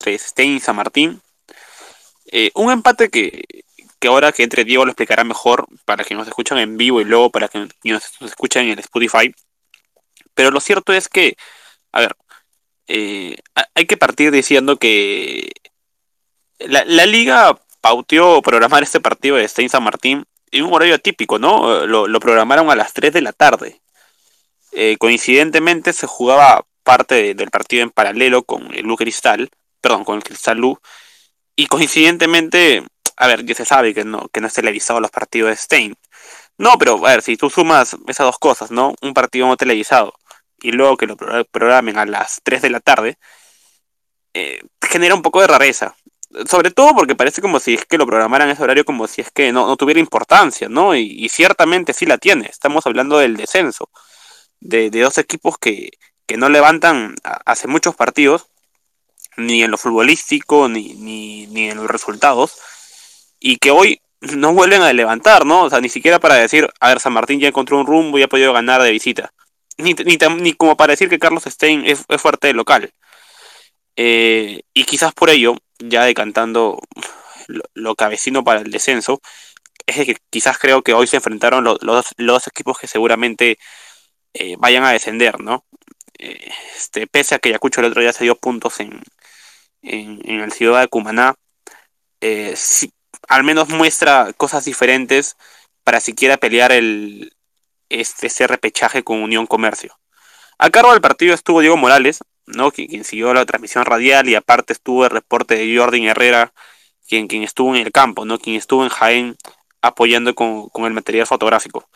entre 0.00 0.18
Stein 0.18 0.56
y 0.56 0.60
San 0.60 0.76
Martín. 0.76 1.20
Eh, 2.32 2.50
un 2.54 2.72
empate 2.72 3.10
que, 3.10 3.44
que 3.98 4.08
ahora 4.08 4.32
que 4.32 4.42
entre 4.42 4.64
Diego 4.64 4.84
lo 4.84 4.92
explicará 4.92 5.24
mejor 5.24 5.66
para 5.84 6.04
que 6.04 6.14
nos 6.14 6.26
escuchan 6.26 6.58
en 6.58 6.76
vivo 6.78 7.00
y 7.00 7.04
luego 7.04 7.30
para 7.30 7.48
que 7.48 7.68
nos, 7.84 8.02
escuchen 8.20 8.68
en 8.68 8.78
Spotify. 8.78 9.34
Pero 10.34 10.50
lo 10.50 10.60
cierto 10.60 10.92
es 10.94 11.08
que, 11.08 11.36
a 11.92 12.00
ver, 12.00 12.16
eh, 12.88 13.36
hay 13.74 13.86
que 13.86 13.98
partir 13.98 14.30
diciendo 14.30 14.78
que 14.78 15.52
la, 16.58 16.84
liga 17.06 17.58
pauteó 17.82 18.40
programar 18.42 18.82
este 18.82 19.00
partido 19.00 19.36
de 19.36 19.46
Stein 19.46 19.68
San 19.68 19.82
Martín 19.82 20.24
en 20.50 20.64
un 20.64 20.72
horario 20.72 20.98
típico, 20.98 21.38
¿no? 21.38 21.86
Lo, 21.86 22.20
programaron 22.20 22.70
a 22.70 22.76
las 22.76 22.94
3 22.94 23.12
de 23.12 23.20
la 23.20 23.32
tarde. 23.32 23.80
Eh, 24.72 24.96
coincidentemente 24.98 25.92
se 25.92 26.06
jugaba 26.06 26.64
parte 26.84 27.34
del 27.34 27.50
partido 27.50 27.82
en 27.82 27.90
paralelo 27.90 28.44
con 28.44 28.74
el 28.74 28.86
Lu 28.86 28.96
Cristal, 28.96 29.50
perdón, 29.80 30.04
con 30.04 30.16
el 30.16 30.24
Cristal 30.24 30.58
Lu, 30.58 30.78
y 31.56 31.66
coincidentemente 31.66 32.84
a 33.20 33.26
ver, 33.26 33.44
ya 33.44 33.54
se 33.54 33.66
sabe 33.66 33.94
que 33.94 34.04
no, 34.04 34.28
que 34.28 34.40
no 34.40 34.46
es 34.46 34.54
televisado 34.54 34.98
los 34.98 35.10
partidos 35.10 35.50
de 35.50 35.56
Stein. 35.56 35.94
No, 36.58 36.78
pero 36.78 37.06
a 37.06 37.10
ver, 37.10 37.22
si 37.22 37.36
tú 37.36 37.50
sumas 37.50 37.96
esas 38.08 38.26
dos 38.26 38.38
cosas, 38.38 38.70
¿no? 38.70 38.94
Un 39.02 39.14
partido 39.14 39.46
no 39.46 39.56
televisado 39.58 40.14
y 40.62 40.72
luego 40.72 40.96
que 40.96 41.06
lo 41.06 41.16
programen 41.16 41.98
a 41.98 42.06
las 42.06 42.40
3 42.42 42.62
de 42.62 42.70
la 42.70 42.80
tarde, 42.80 43.18
eh, 44.34 44.62
genera 44.82 45.14
un 45.14 45.22
poco 45.22 45.40
de 45.40 45.48
rareza. 45.48 45.94
Sobre 46.48 46.70
todo 46.70 46.94
porque 46.94 47.16
parece 47.16 47.42
como 47.42 47.60
si 47.60 47.74
es 47.74 47.84
que 47.86 47.98
lo 47.98 48.06
programaran 48.06 48.50
ese 48.50 48.62
horario 48.62 48.84
como 48.84 49.06
si 49.06 49.20
es 49.20 49.30
que 49.30 49.52
no, 49.52 49.76
tuviera 49.76 50.00
importancia, 50.00 50.68
¿no? 50.68 50.94
Y, 50.94 51.28
ciertamente 51.28 51.92
sí 51.92 52.06
la 52.06 52.18
tiene. 52.18 52.46
Estamos 52.46 52.86
hablando 52.86 53.18
del 53.18 53.36
descenso. 53.36 53.90
De, 54.60 54.90
dos 54.90 55.18
equipos 55.18 55.58
que, 55.58 55.90
que 56.26 56.36
no 56.36 56.48
levantan 56.48 57.16
hace 57.24 57.68
muchos 57.68 57.96
partidos, 57.96 58.48
ni 59.36 59.62
en 59.62 59.70
lo 59.70 59.78
futbolístico, 59.78 60.68
ni, 60.68 60.94
ni, 60.94 61.46
ni 61.46 61.70
en 61.70 61.76
los 61.76 61.90
resultados 61.90 62.56
y 63.40 63.56
que 63.56 63.70
hoy 63.70 64.02
no 64.20 64.52
vuelven 64.52 64.82
a 64.82 64.92
levantar, 64.92 65.46
¿no? 65.46 65.62
O 65.64 65.70
sea, 65.70 65.80
ni 65.80 65.88
siquiera 65.88 66.20
para 66.20 66.36
decir, 66.36 66.68
a 66.78 66.88
ver, 66.88 67.00
San 67.00 67.14
Martín 67.14 67.40
ya 67.40 67.48
encontró 67.48 67.78
un 67.78 67.86
rumbo 67.86 68.18
y 68.18 68.22
ha 68.22 68.28
podido 68.28 68.52
ganar 68.52 68.82
de 68.82 68.90
visita. 68.92 69.32
Ni, 69.78 69.94
ni, 69.94 70.52
como 70.52 70.76
para 70.76 70.92
decir 70.92 71.08
que 71.08 71.18
Carlos 71.18 71.44
Stein 71.46 71.84
es, 71.86 72.04
fuerte 72.18 72.48
de 72.48 72.52
local. 72.52 72.92
Eh, 73.96 74.62
y 74.74 74.84
quizás 74.84 75.12
por 75.14 75.30
ello, 75.30 75.56
ya 75.78 76.04
decantando 76.04 76.78
lo, 77.74 77.94
cabecino 77.96 78.44
para 78.44 78.60
el 78.60 78.70
descenso, 78.70 79.20
es 79.86 79.96
que 80.06 80.16
quizás 80.30 80.58
creo 80.58 80.82
que 80.82 80.92
hoy 80.92 81.06
se 81.06 81.16
enfrentaron 81.16 81.64
los, 81.64 81.82
los, 81.82 82.06
dos 82.18 82.46
equipos 82.46 82.78
que 82.78 82.86
seguramente 82.86 83.58
eh, 84.34 84.56
vayan 84.58 84.84
a 84.84 84.92
descender, 84.92 85.40
¿no? 85.40 85.64
Eh, 86.18 86.50
este, 86.76 87.06
pese 87.06 87.34
a 87.34 87.38
que 87.38 87.50
Yacucho 87.50 87.80
el 87.80 87.86
otro 87.88 88.02
día 88.02 88.12
se 88.12 88.24
dio 88.24 88.36
puntos 88.36 88.80
en, 88.80 89.02
en, 89.82 90.40
el 90.40 90.52
Ciudad 90.52 90.80
de 90.80 90.88
Cumaná, 90.88 91.34
sí, 92.54 92.92
al 93.28 93.44
menos 93.44 93.68
muestra 93.68 94.32
cosas 94.36 94.64
diferentes 94.64 95.36
para 95.84 96.00
siquiera 96.00 96.36
pelear 96.36 96.72
el, 96.72 97.32
este, 97.90 98.28
ese 98.28 98.46
repechaje 98.46 99.02
con 99.02 99.22
Unión 99.22 99.46
Comercio. 99.46 99.98
A 100.58 100.70
cargo 100.70 100.92
del 100.92 101.00
partido 101.00 101.34
estuvo 101.34 101.60
Diego 101.60 101.76
Morales, 101.76 102.20
¿no? 102.46 102.70
quien, 102.70 103.04
siguió 103.04 103.34
la 103.34 103.46
transmisión 103.46 103.84
radial 103.84 104.28
y 104.28 104.34
aparte 104.34 104.72
estuvo 104.72 105.04
el 105.04 105.10
reporte 105.10 105.56
de 105.56 105.76
Jordan 105.76 106.04
Herrera, 106.04 106.52
quien, 107.08 107.26
quien 107.26 107.42
estuvo 107.42 107.74
en 107.74 107.82
el 107.82 107.92
campo, 107.92 108.24
¿no? 108.24 108.38
quien 108.38 108.56
estuvo 108.56 108.84
en 108.84 108.90
Jaén 108.90 109.36
apoyando 109.82 110.34
con, 110.34 110.70
el 110.84 110.92
material 110.92 111.26
fotográfico. 111.26 111.88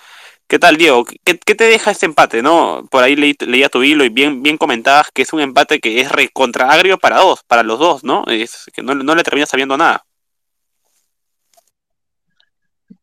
¿Qué 0.46 0.58
tal, 0.58 0.76
Diego? 0.76 1.04
¿Qué, 1.04 1.34
te 1.36 1.64
deja 1.64 1.90
este 1.90 2.06
empate? 2.06 2.42
no 2.42 2.86
Por 2.90 3.02
ahí 3.02 3.16
leía 3.16 3.68
tu 3.68 3.82
hilo 3.82 4.04
y 4.04 4.10
bien, 4.10 4.42
bien 4.42 4.58
comentabas 4.58 5.10
que 5.12 5.22
es 5.22 5.32
un 5.32 5.40
empate 5.40 5.80
que 5.80 6.00
es 6.00 6.12
recontra 6.12 6.70
agrio 6.70 6.98
para 6.98 7.18
dos, 7.18 7.42
para 7.46 7.62
los 7.62 7.78
dos, 7.78 8.04
¿no? 8.04 8.24
Que 8.26 8.82
no, 8.82 9.14
le 9.14 9.22
termina 9.22 9.46
sabiendo 9.46 9.76
nada. 9.76 10.04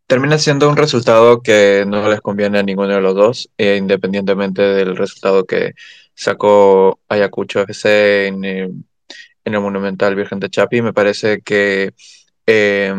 termina 0.07 0.37
siendo 0.37 0.69
un 0.69 0.75
resultado 0.75 1.41
que 1.41 1.85
no 1.87 2.09
les 2.09 2.19
conviene 2.19 2.59
a 2.59 2.63
ninguno 2.63 2.89
de 2.89 3.01
los 3.01 3.15
dos, 3.15 3.49
eh, 3.57 3.77
independientemente 3.77 4.61
del 4.61 4.97
resultado 4.97 5.45
que 5.45 5.73
sacó 6.13 6.99
Ayacucho 7.07 7.61
FC 7.61 8.27
en, 8.27 8.43
en, 8.43 8.85
el 9.45 9.59
Monumental 9.61 10.15
Virgen 10.15 10.39
de 10.39 10.49
Chapi. 10.49 10.81
Me 10.81 10.91
parece 10.93 11.41
que 11.41 11.93
eh, 12.45 12.93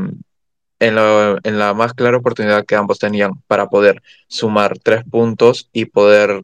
en, 0.82 0.98
en, 1.44 1.58
la 1.58 1.74
más 1.74 1.94
clara 1.94 2.16
oportunidad 2.16 2.64
que 2.66 2.76
ambos 2.76 2.98
tenían 2.98 3.40
para 3.46 3.68
poder 3.68 4.02
sumar 4.28 4.78
tres 4.78 5.04
puntos 5.04 5.68
y 5.72 5.86
poder 5.86 6.42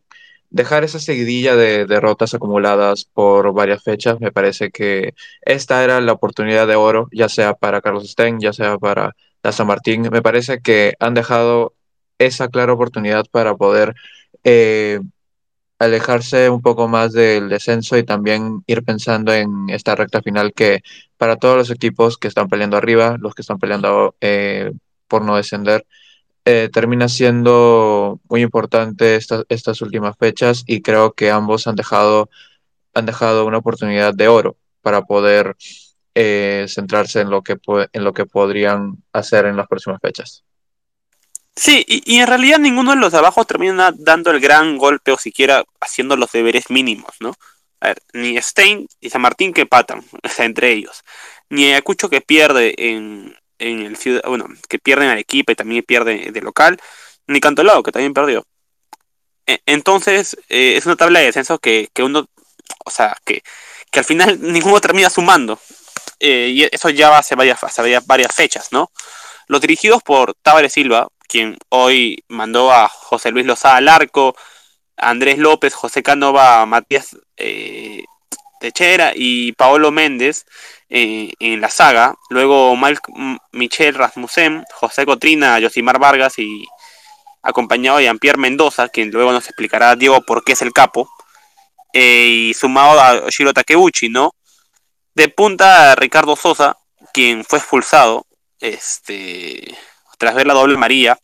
dejar 0.50 0.84
esa 0.84 0.98
seguidilla 0.98 1.56
de 1.56 1.86
derrotas 1.86 2.34
acumuladas 2.34 3.04
por 3.04 3.52
varias 3.52 3.82
fechas, 3.82 4.20
me 4.20 4.32
parece 4.32 4.70
que 4.70 5.14
esta 5.42 5.84
era 5.84 6.00
la 6.00 6.12
oportunidad 6.12 6.66
de 6.66 6.76
oro, 6.76 7.08
ya 7.12 7.28
sea 7.28 7.54
para 7.54 7.80
Carlos 7.80 8.08
Stein, 8.10 8.40
ya 8.40 8.52
sea 8.52 8.78
para 8.78 9.14
la 9.42 9.52
San 9.52 9.66
Martín, 9.66 10.08
me 10.10 10.22
parece 10.22 10.60
que 10.60 10.94
han 11.00 11.14
dejado 11.14 11.74
esa 12.18 12.48
clara 12.48 12.72
oportunidad 12.72 13.26
para 13.30 13.56
poder 13.56 13.94
eh, 14.44 15.00
alejarse 15.78 16.50
un 16.50 16.60
poco 16.60 16.88
más 16.88 17.12
del 17.12 17.48
descenso 17.48 17.96
y 17.96 18.04
también 18.04 18.62
ir 18.66 18.82
pensando 18.84 19.32
en 19.32 19.68
esta 19.68 19.94
recta 19.94 20.22
final 20.22 20.52
que 20.52 20.82
para 21.16 21.36
todos 21.36 21.56
los 21.56 21.70
equipos 21.70 22.18
que 22.18 22.28
están 22.28 22.48
peleando 22.48 22.76
arriba, 22.76 23.16
los 23.18 23.34
que 23.34 23.42
están 23.42 23.58
peleando 23.58 24.16
eh, 24.20 24.72
por 25.06 25.24
no 25.24 25.36
descender, 25.36 25.86
eh, 26.44 26.70
termina 26.72 27.08
siendo 27.08 28.20
muy 28.28 28.42
importante 28.42 29.16
estas 29.16 29.82
últimas 29.82 30.16
fechas 30.18 30.64
y 30.66 30.82
creo 30.82 31.12
que 31.12 31.30
ambos 31.30 31.66
han 31.66 31.76
dejado, 31.76 32.30
han 32.94 33.06
dejado 33.06 33.46
una 33.46 33.58
oportunidad 33.58 34.14
de 34.14 34.28
oro 34.28 34.56
para 34.82 35.02
poder 35.02 35.56
eh, 36.14 36.66
centrarse 36.68 37.20
en 37.20 37.30
lo, 37.30 37.42
que 37.42 37.58
en 37.92 38.04
lo 38.04 38.12
que 38.12 38.26
podrían 38.26 38.96
hacer 39.12 39.46
en 39.46 39.56
las 39.56 39.68
próximas 39.68 40.00
fechas. 40.00 40.44
Sí, 41.58 41.84
y, 41.88 42.18
en 42.20 42.28
realidad 42.28 42.60
ninguno 42.60 42.92
de 42.92 42.98
los 42.98 43.10
de 43.10 43.18
abajo 43.18 43.44
termina 43.44 43.92
dando 43.96 44.30
el 44.30 44.38
gran 44.38 44.78
golpe 44.78 45.10
o 45.10 45.18
siquiera 45.18 45.64
haciendo 45.80 46.16
los 46.16 46.30
deberes 46.30 46.70
mínimos, 46.70 47.16
¿no? 47.18 47.34
A 47.80 47.88
ver, 47.88 48.02
ni 48.12 48.40
Stein 48.40 48.88
ni 49.00 49.10
San 49.10 49.22
Martín 49.22 49.52
que 49.52 49.66
patan, 49.66 50.04
o 50.22 50.28
sea, 50.28 50.44
entre 50.44 50.70
ellos, 50.72 51.02
ni 51.50 51.66
Ayacucho 51.66 52.08
que 52.08 52.20
pierde 52.20 52.74
en, 52.78 53.36
en 53.58 53.80
el 53.86 53.98
bueno, 54.26 54.46
que 54.68 54.78
pierden 54.78 55.08
al 55.08 55.18
equipo 55.18 55.50
y 55.52 55.56
también 55.56 55.82
pierde 55.84 56.30
de 56.32 56.40
local, 56.42 56.80
ni 57.26 57.40
Cantolao 57.40 57.82
que 57.82 57.92
también 57.92 58.14
perdió. 58.14 58.46
E, 59.46 59.60
entonces, 59.66 60.36
eh, 60.48 60.76
es 60.76 60.86
una 60.86 60.96
tabla 60.96 61.20
de 61.20 61.26
descenso 61.26 61.58
que, 61.58 61.88
que 61.92 62.04
uno, 62.04 62.28
o 62.84 62.90
sea, 62.90 63.16
que, 63.24 63.42
que 63.90 63.98
al 64.00 64.04
final 64.04 64.38
ninguno 64.52 64.80
termina 64.80 65.10
sumando. 65.10 65.60
Eh, 66.20 66.50
y 66.54 66.68
eso 66.72 66.90
ya 66.90 67.10
va 67.10 67.18
hace 67.18 67.34
varias, 67.34 67.62
hace 67.64 68.00
varias 68.06 68.34
fechas, 68.34 68.68
¿no? 68.72 68.90
Los 69.48 69.60
dirigidos 69.60 70.02
por 70.02 70.34
Tavares 70.42 70.72
Silva, 70.72 71.08
quien 71.28 71.58
hoy 71.68 72.24
mandó 72.28 72.72
a 72.72 72.88
José 72.88 73.30
Luis 73.30 73.46
Lozada 73.46 73.76
al 73.76 73.88
arco, 73.88 74.34
Andrés 74.96 75.38
López, 75.38 75.74
José 75.74 76.02
Canova, 76.02 76.66
Matías 76.66 77.16
eh, 77.36 78.04
Techera 78.60 79.12
y 79.14 79.52
Paolo 79.52 79.92
Méndez 79.92 80.46
eh, 80.88 81.32
en 81.38 81.60
la 81.60 81.70
saga. 81.70 82.14
Luego 82.30 82.74
Michel 83.52 83.94
Rasmussen, 83.94 84.64
José 84.74 85.06
Cotrina, 85.06 85.60
Josimar 85.60 85.98
Vargas 85.98 86.38
y 86.38 86.66
acompañado 87.42 87.98
de 87.98 88.04
Jean-Pierre 88.04 88.38
Mendoza, 88.38 88.88
quien 88.88 89.10
luego 89.10 89.32
nos 89.32 89.46
explicará 89.46 89.94
Diego 89.96 90.22
por 90.22 90.44
qué 90.44 90.52
es 90.52 90.62
el 90.62 90.72
capo. 90.72 91.08
y 91.92 92.54
sumado 92.54 93.00
a 93.00 93.30
Shiro 93.30 93.52
Takeuchi, 93.54 94.08
¿no? 94.08 94.34
De 95.14 95.28
punta 95.28 95.94
Ricardo 95.94 96.36
Sosa, 96.36 96.76
quien 97.12 97.44
fue 97.44 97.58
expulsado 97.58 98.26
este, 98.60 99.76
tras 100.18 100.34
ver 100.34 100.46
la 100.46 100.54
doble 100.54 100.76
María. 100.76 101.18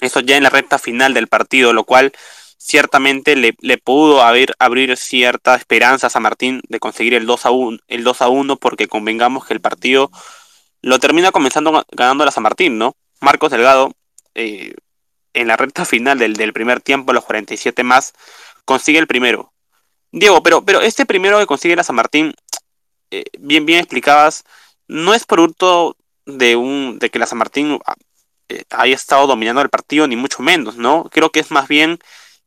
Eso 0.00 0.20
ya 0.20 0.36
en 0.36 0.44
la 0.44 0.50
recta 0.50 0.78
final 0.78 1.12
del 1.12 1.26
partido, 1.26 1.72
lo 1.72 1.84
cual 1.84 2.12
ciertamente 2.58 3.36
le, 3.36 3.78
pudo 3.78 4.22
haber, 4.22 4.54
abrir 4.58 4.96
cierta 4.96 5.56
esperanza 5.56 6.08
a 6.12 6.20
Martín 6.20 6.62
de 6.68 6.78
conseguir 6.78 7.14
el 7.14 7.26
2 7.26 7.46
a 7.46 7.50
1, 7.50 7.78
el 7.88 8.04
2 8.04 8.22
a 8.22 8.28
1 8.28 8.56
porque 8.56 8.86
convengamos 8.86 9.46
que 9.46 9.54
el 9.54 9.60
partido 9.60 10.10
lo 10.82 10.98
termina 10.98 11.32
comenzando 11.32 11.84
ganando 11.90 12.24
la 12.24 12.30
San 12.30 12.42
Martín, 12.42 12.78
¿no? 12.78 12.96
Marcos 13.20 13.50
Delgado, 13.50 13.92
eh, 14.34 14.74
en 15.32 15.48
la 15.48 15.56
recta 15.56 15.84
final 15.84 16.18
del, 16.18 16.34
del, 16.34 16.52
primer 16.52 16.80
tiempo, 16.80 17.12
los 17.12 17.24
47 17.24 17.82
más, 17.82 18.12
consigue 18.64 18.98
el 18.98 19.06
primero. 19.06 19.52
Diego, 20.12 20.42
pero, 20.42 20.64
pero 20.64 20.80
este 20.80 21.06
primero 21.06 21.38
que 21.38 21.46
consigue 21.46 21.76
la 21.76 21.84
San 21.84 21.96
Martín 21.96 22.34
eh, 23.10 23.24
bien, 23.38 23.66
bien 23.66 23.80
explicabas, 23.80 24.44
no 24.86 25.14
es 25.14 25.24
producto 25.24 25.96
de 26.26 26.56
un 26.56 26.98
de 26.98 27.10
que 27.10 27.18
la 27.18 27.26
San 27.26 27.38
Martín 27.38 27.78
eh, 28.50 28.64
haya 28.70 28.94
estado 28.94 29.26
dominando 29.26 29.62
el 29.62 29.70
partido, 29.70 30.06
ni 30.06 30.16
mucho 30.16 30.42
menos, 30.42 30.76
¿no? 30.76 31.04
Creo 31.10 31.30
que 31.30 31.40
es 31.40 31.50
más 31.50 31.68
bien 31.68 31.98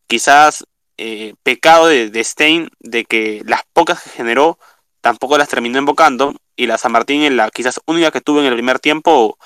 quizás 0.07 0.65
eh, 0.97 1.33
pecado 1.43 1.87
de, 1.87 2.09
de, 2.09 2.23
Stein 2.23 2.69
de 2.79 3.05
que 3.05 3.41
las 3.45 3.61
pocas 3.73 4.03
que 4.03 4.09
generó 4.11 4.59
tampoco 5.01 5.37
las 5.37 5.49
terminó 5.49 5.79
invocando 5.79 6.35
y 6.55 6.67
la 6.67 6.77
San 6.77 6.91
Martín 6.91 7.35
la 7.35 7.49
quizás 7.49 7.79
única 7.87 8.11
que 8.11 8.21
tuvo 8.21 8.39
en 8.39 8.45
el 8.45 8.53
primer 8.53 8.79
tiempo 8.79 9.37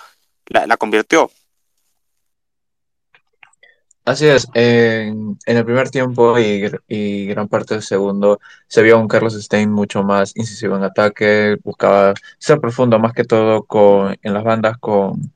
la, 0.48 0.68
la 0.68 0.78
convirtió. 0.78 1.32
Así 4.06 4.26
es, 4.26 4.48
en, 4.54 5.38
el 5.46 5.66
primer 5.66 5.90
tiempo 5.90 6.40
y, 6.40 6.62
gr- 6.62 6.82
y 6.88 7.26
gran 7.28 7.50
parte 7.50 7.74
del 7.74 7.84
segundo 7.84 8.40
se 8.68 8.82
vio 8.82 8.98
un 9.00 9.08
Carlos 9.10 9.34
Stein 9.34 9.70
mucho 9.70 10.02
más 10.02 10.32
incisivo 10.38 10.78
en 10.78 10.84
ataque, 10.84 11.58
buscaba 11.62 12.14
ser 12.40 12.62
profundo 12.62 13.00
más 13.00 13.12
que 13.12 13.26
todo 13.26 13.64
con, 13.64 14.18
en 14.22 14.34
las 14.34 14.46
bandas 14.46 14.78
con 14.80 15.34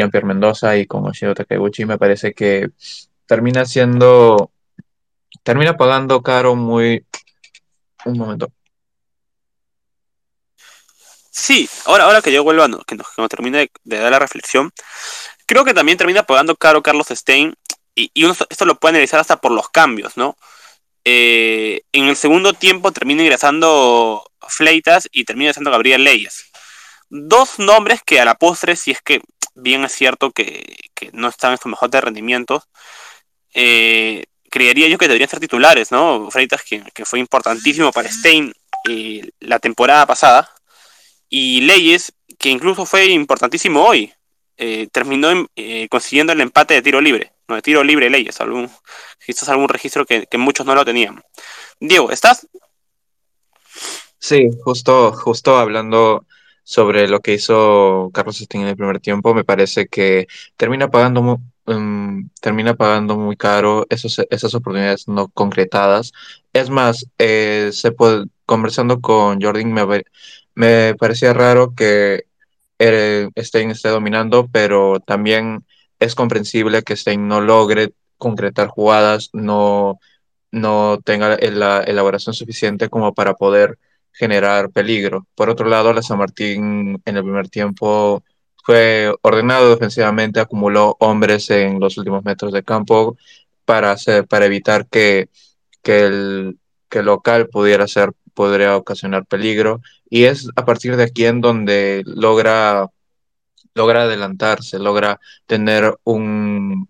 Jean-Pierre 0.00 0.26
Mendoza 0.26 0.76
y 0.76 0.86
con 0.86 1.06
Oshiro 1.06 1.34
Takeuchi. 1.34 1.84
Me 1.84 1.98
parece 1.98 2.32
que 2.32 2.70
termina 3.26 3.64
siendo, 3.64 4.50
termina 5.42 5.76
pagando 5.76 6.22
caro 6.22 6.56
muy... 6.56 7.04
Un 8.04 8.18
momento. 8.18 8.50
Sí, 11.30 11.68
ahora, 11.84 12.04
ahora 12.04 12.22
que 12.22 12.32
yo 12.32 12.42
vuelva, 12.42 12.68
que 12.86 12.96
nos, 12.96 13.08
que 13.14 13.22
nos 13.22 13.28
termine 13.28 13.70
de, 13.84 13.98
dar 13.98 14.10
la 14.10 14.18
reflexión, 14.18 14.72
creo 15.46 15.64
que 15.64 15.74
también 15.74 15.96
termina 15.96 16.22
pagando 16.22 16.56
caro 16.56 16.82
Carlos 16.82 17.08
Stein, 17.10 17.54
y, 17.94 18.10
y 18.14 18.26
esto 18.26 18.64
lo 18.64 18.74
puede 18.76 18.96
analizar 18.96 19.20
hasta 19.20 19.36
por 19.36 19.52
los 19.52 19.68
cambios, 19.68 20.16
¿no? 20.16 20.36
Eh, 21.04 21.82
en 21.92 22.04
el 22.04 22.16
segundo 22.16 22.52
tiempo 22.52 22.92
termina 22.92 23.22
ingresando 23.22 24.22
Fleitas 24.48 25.08
y 25.12 25.24
termina 25.24 25.46
ingresando 25.46 25.70
Gabriel 25.70 26.04
Leyes. 26.04 26.50
Dos 27.08 27.58
nombres 27.58 28.02
que 28.04 28.20
a 28.20 28.24
la 28.24 28.34
postre, 28.34 28.76
si 28.76 28.90
es 28.90 29.00
que 29.00 29.20
bien 29.60 29.84
es 29.84 29.92
cierto 29.92 30.30
que, 30.30 30.76
que 30.94 31.10
no 31.12 31.28
están 31.28 31.52
en 31.52 31.58
su 31.58 31.68
mejor 31.68 31.90
de 31.90 32.00
rendimientos, 32.00 32.64
eh, 33.54 34.24
creería 34.50 34.88
yo 34.88 34.98
que 34.98 35.06
deberían 35.08 35.30
ser 35.30 35.40
titulares, 35.40 35.92
¿no? 35.92 36.30
Freitas, 36.30 36.62
que, 36.62 36.82
que 36.92 37.04
fue 37.04 37.18
importantísimo 37.18 37.92
para 37.92 38.10
Stein 38.10 38.52
eh, 38.88 39.30
la 39.40 39.58
temporada 39.58 40.06
pasada, 40.06 40.50
y 41.28 41.60
Leyes, 41.60 42.12
que 42.38 42.48
incluso 42.48 42.84
fue 42.86 43.06
importantísimo 43.06 43.84
hoy, 43.84 44.12
eh, 44.56 44.88
terminó 44.92 45.30
en- 45.30 45.48
eh, 45.56 45.88
consiguiendo 45.88 46.32
el 46.32 46.40
empate 46.40 46.74
de 46.74 46.82
tiro 46.82 47.00
libre, 47.00 47.32
no 47.48 47.54
de 47.54 47.62
tiro 47.62 47.84
libre 47.84 48.10
Leyes, 48.10 48.40
algún, 48.40 48.70
quizás 49.24 49.48
algún 49.48 49.68
registro 49.68 50.04
que, 50.04 50.26
que 50.26 50.38
muchos 50.38 50.66
no 50.66 50.74
lo 50.74 50.84
tenían. 50.84 51.22
Diego, 51.78 52.10
¿estás? 52.10 52.46
Sí, 54.18 54.48
justo, 54.62 55.12
justo 55.12 55.56
hablando 55.56 56.26
sobre 56.70 57.08
lo 57.08 57.20
que 57.20 57.34
hizo 57.34 58.10
Carlos 58.14 58.38
Stein 58.38 58.62
en 58.64 58.68
el 58.70 58.76
primer 58.76 59.00
tiempo, 59.00 59.34
me 59.34 59.44
parece 59.44 59.86
que 59.88 60.26
termina 60.56 60.88
pagando, 60.90 61.22
mu- 61.22 61.38
mm, 61.66 62.28
termina 62.40 62.74
pagando 62.74 63.16
muy 63.16 63.36
caro 63.36 63.86
esas 63.90 64.54
oportunidades 64.54 65.08
no 65.08 65.28
concretadas. 65.28 66.12
Es 66.52 66.70
más, 66.70 67.06
eh, 67.18 67.70
se 67.72 67.92
puede- 67.92 68.26
conversando 68.46 69.00
con 69.00 69.40
Jordan 69.40 69.72
me, 69.72 70.02
me 70.54 70.94
parecía 70.96 71.32
raro 71.32 71.74
que 71.74 72.24
Stein 73.36 73.70
esté 73.70 73.88
dominando, 73.88 74.48
pero 74.52 75.00
también 75.00 75.64
es 75.98 76.14
comprensible 76.14 76.82
que 76.82 76.96
Stein 76.96 77.28
no 77.28 77.40
logre 77.40 77.92
concretar 78.18 78.68
jugadas, 78.68 79.30
no 79.32 79.98
no 80.52 80.98
tenga 81.04 81.38
la 81.40 81.80
elaboración 81.82 82.34
suficiente 82.34 82.90
como 82.90 83.14
para 83.14 83.34
poder 83.34 83.78
generar 84.12 84.70
peligro. 84.70 85.26
Por 85.34 85.50
otro 85.50 85.68
lado, 85.68 85.92
la 85.92 86.02
San 86.02 86.18
Martín 86.18 87.00
en 87.04 87.16
el 87.16 87.22
primer 87.22 87.48
tiempo 87.48 88.22
fue 88.64 89.14
ordenado 89.22 89.70
defensivamente, 89.70 90.40
acumuló 90.40 90.96
hombres 91.00 91.50
en 91.50 91.80
los 91.80 91.96
últimos 91.98 92.24
metros 92.24 92.52
de 92.52 92.62
campo 92.62 93.16
para, 93.64 93.92
hacer, 93.92 94.26
para 94.26 94.46
evitar 94.46 94.86
que, 94.86 95.28
que, 95.82 96.04
el, 96.04 96.58
que 96.88 97.02
local 97.02 97.48
pudiera 97.48 97.86
ser 97.88 98.12
podría 98.34 98.76
ocasionar 98.76 99.26
peligro 99.26 99.80
y 100.08 100.24
es 100.24 100.48
a 100.56 100.64
partir 100.64 100.96
de 100.96 101.02
aquí 101.02 101.26
en 101.26 101.40
donde 101.40 102.02
logra 102.06 102.88
logra 103.74 104.02
adelantarse, 104.02 104.78
logra 104.78 105.20
tener 105.46 105.96
un, 106.04 106.88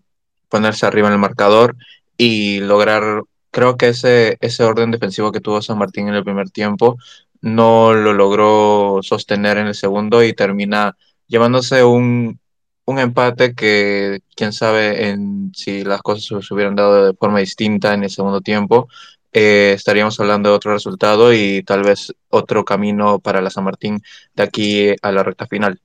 ponerse 0.49 0.85
arriba 0.85 1.07
en 1.07 1.13
el 1.13 1.19
marcador 1.19 1.75
y 2.17 2.59
lograr, 2.59 3.23
creo 3.51 3.77
que 3.77 3.89
ese, 3.89 4.37
ese 4.41 4.63
orden 4.63 4.91
defensivo 4.91 5.31
que 5.31 5.41
tuvo 5.41 5.61
San 5.61 5.77
Martín 5.77 6.07
en 6.07 6.15
el 6.15 6.23
primer 6.23 6.49
tiempo 6.49 6.97
no 7.41 7.93
lo 7.93 8.13
logró 8.13 8.99
sostener 9.03 9.57
en 9.57 9.67
el 9.67 9.75
segundo 9.75 10.23
y 10.23 10.33
termina 10.33 10.95
llevándose 11.27 11.83
un, 11.83 12.39
un 12.85 12.99
empate 12.99 13.55
que 13.55 14.21
quién 14.35 14.53
sabe 14.53 15.09
en, 15.09 15.51
si 15.55 15.83
las 15.83 16.01
cosas 16.01 16.45
se 16.45 16.53
hubieran 16.53 16.75
dado 16.75 17.05
de 17.07 17.13
forma 17.13 17.39
distinta 17.39 17.93
en 17.93 18.03
el 18.03 18.09
segundo 18.09 18.41
tiempo. 18.41 18.87
eh, 19.33 19.73
estaríamos 19.75 20.19
hablando 20.19 20.49
de 20.49 20.55
otro 20.55 20.73
resultado 20.73 21.33
y 21.33 21.63
tal 21.63 21.83
vez 21.83 22.13
otro 22.29 22.65
camino 22.65 23.19
para 23.19 23.41
la 23.41 23.49
San 23.49 23.63
Martín 23.63 24.01
de 24.33 24.43
aquí 24.43 24.95
a 25.01 25.11
la 25.11 25.23
recta 25.23 25.47
final. 25.47 25.79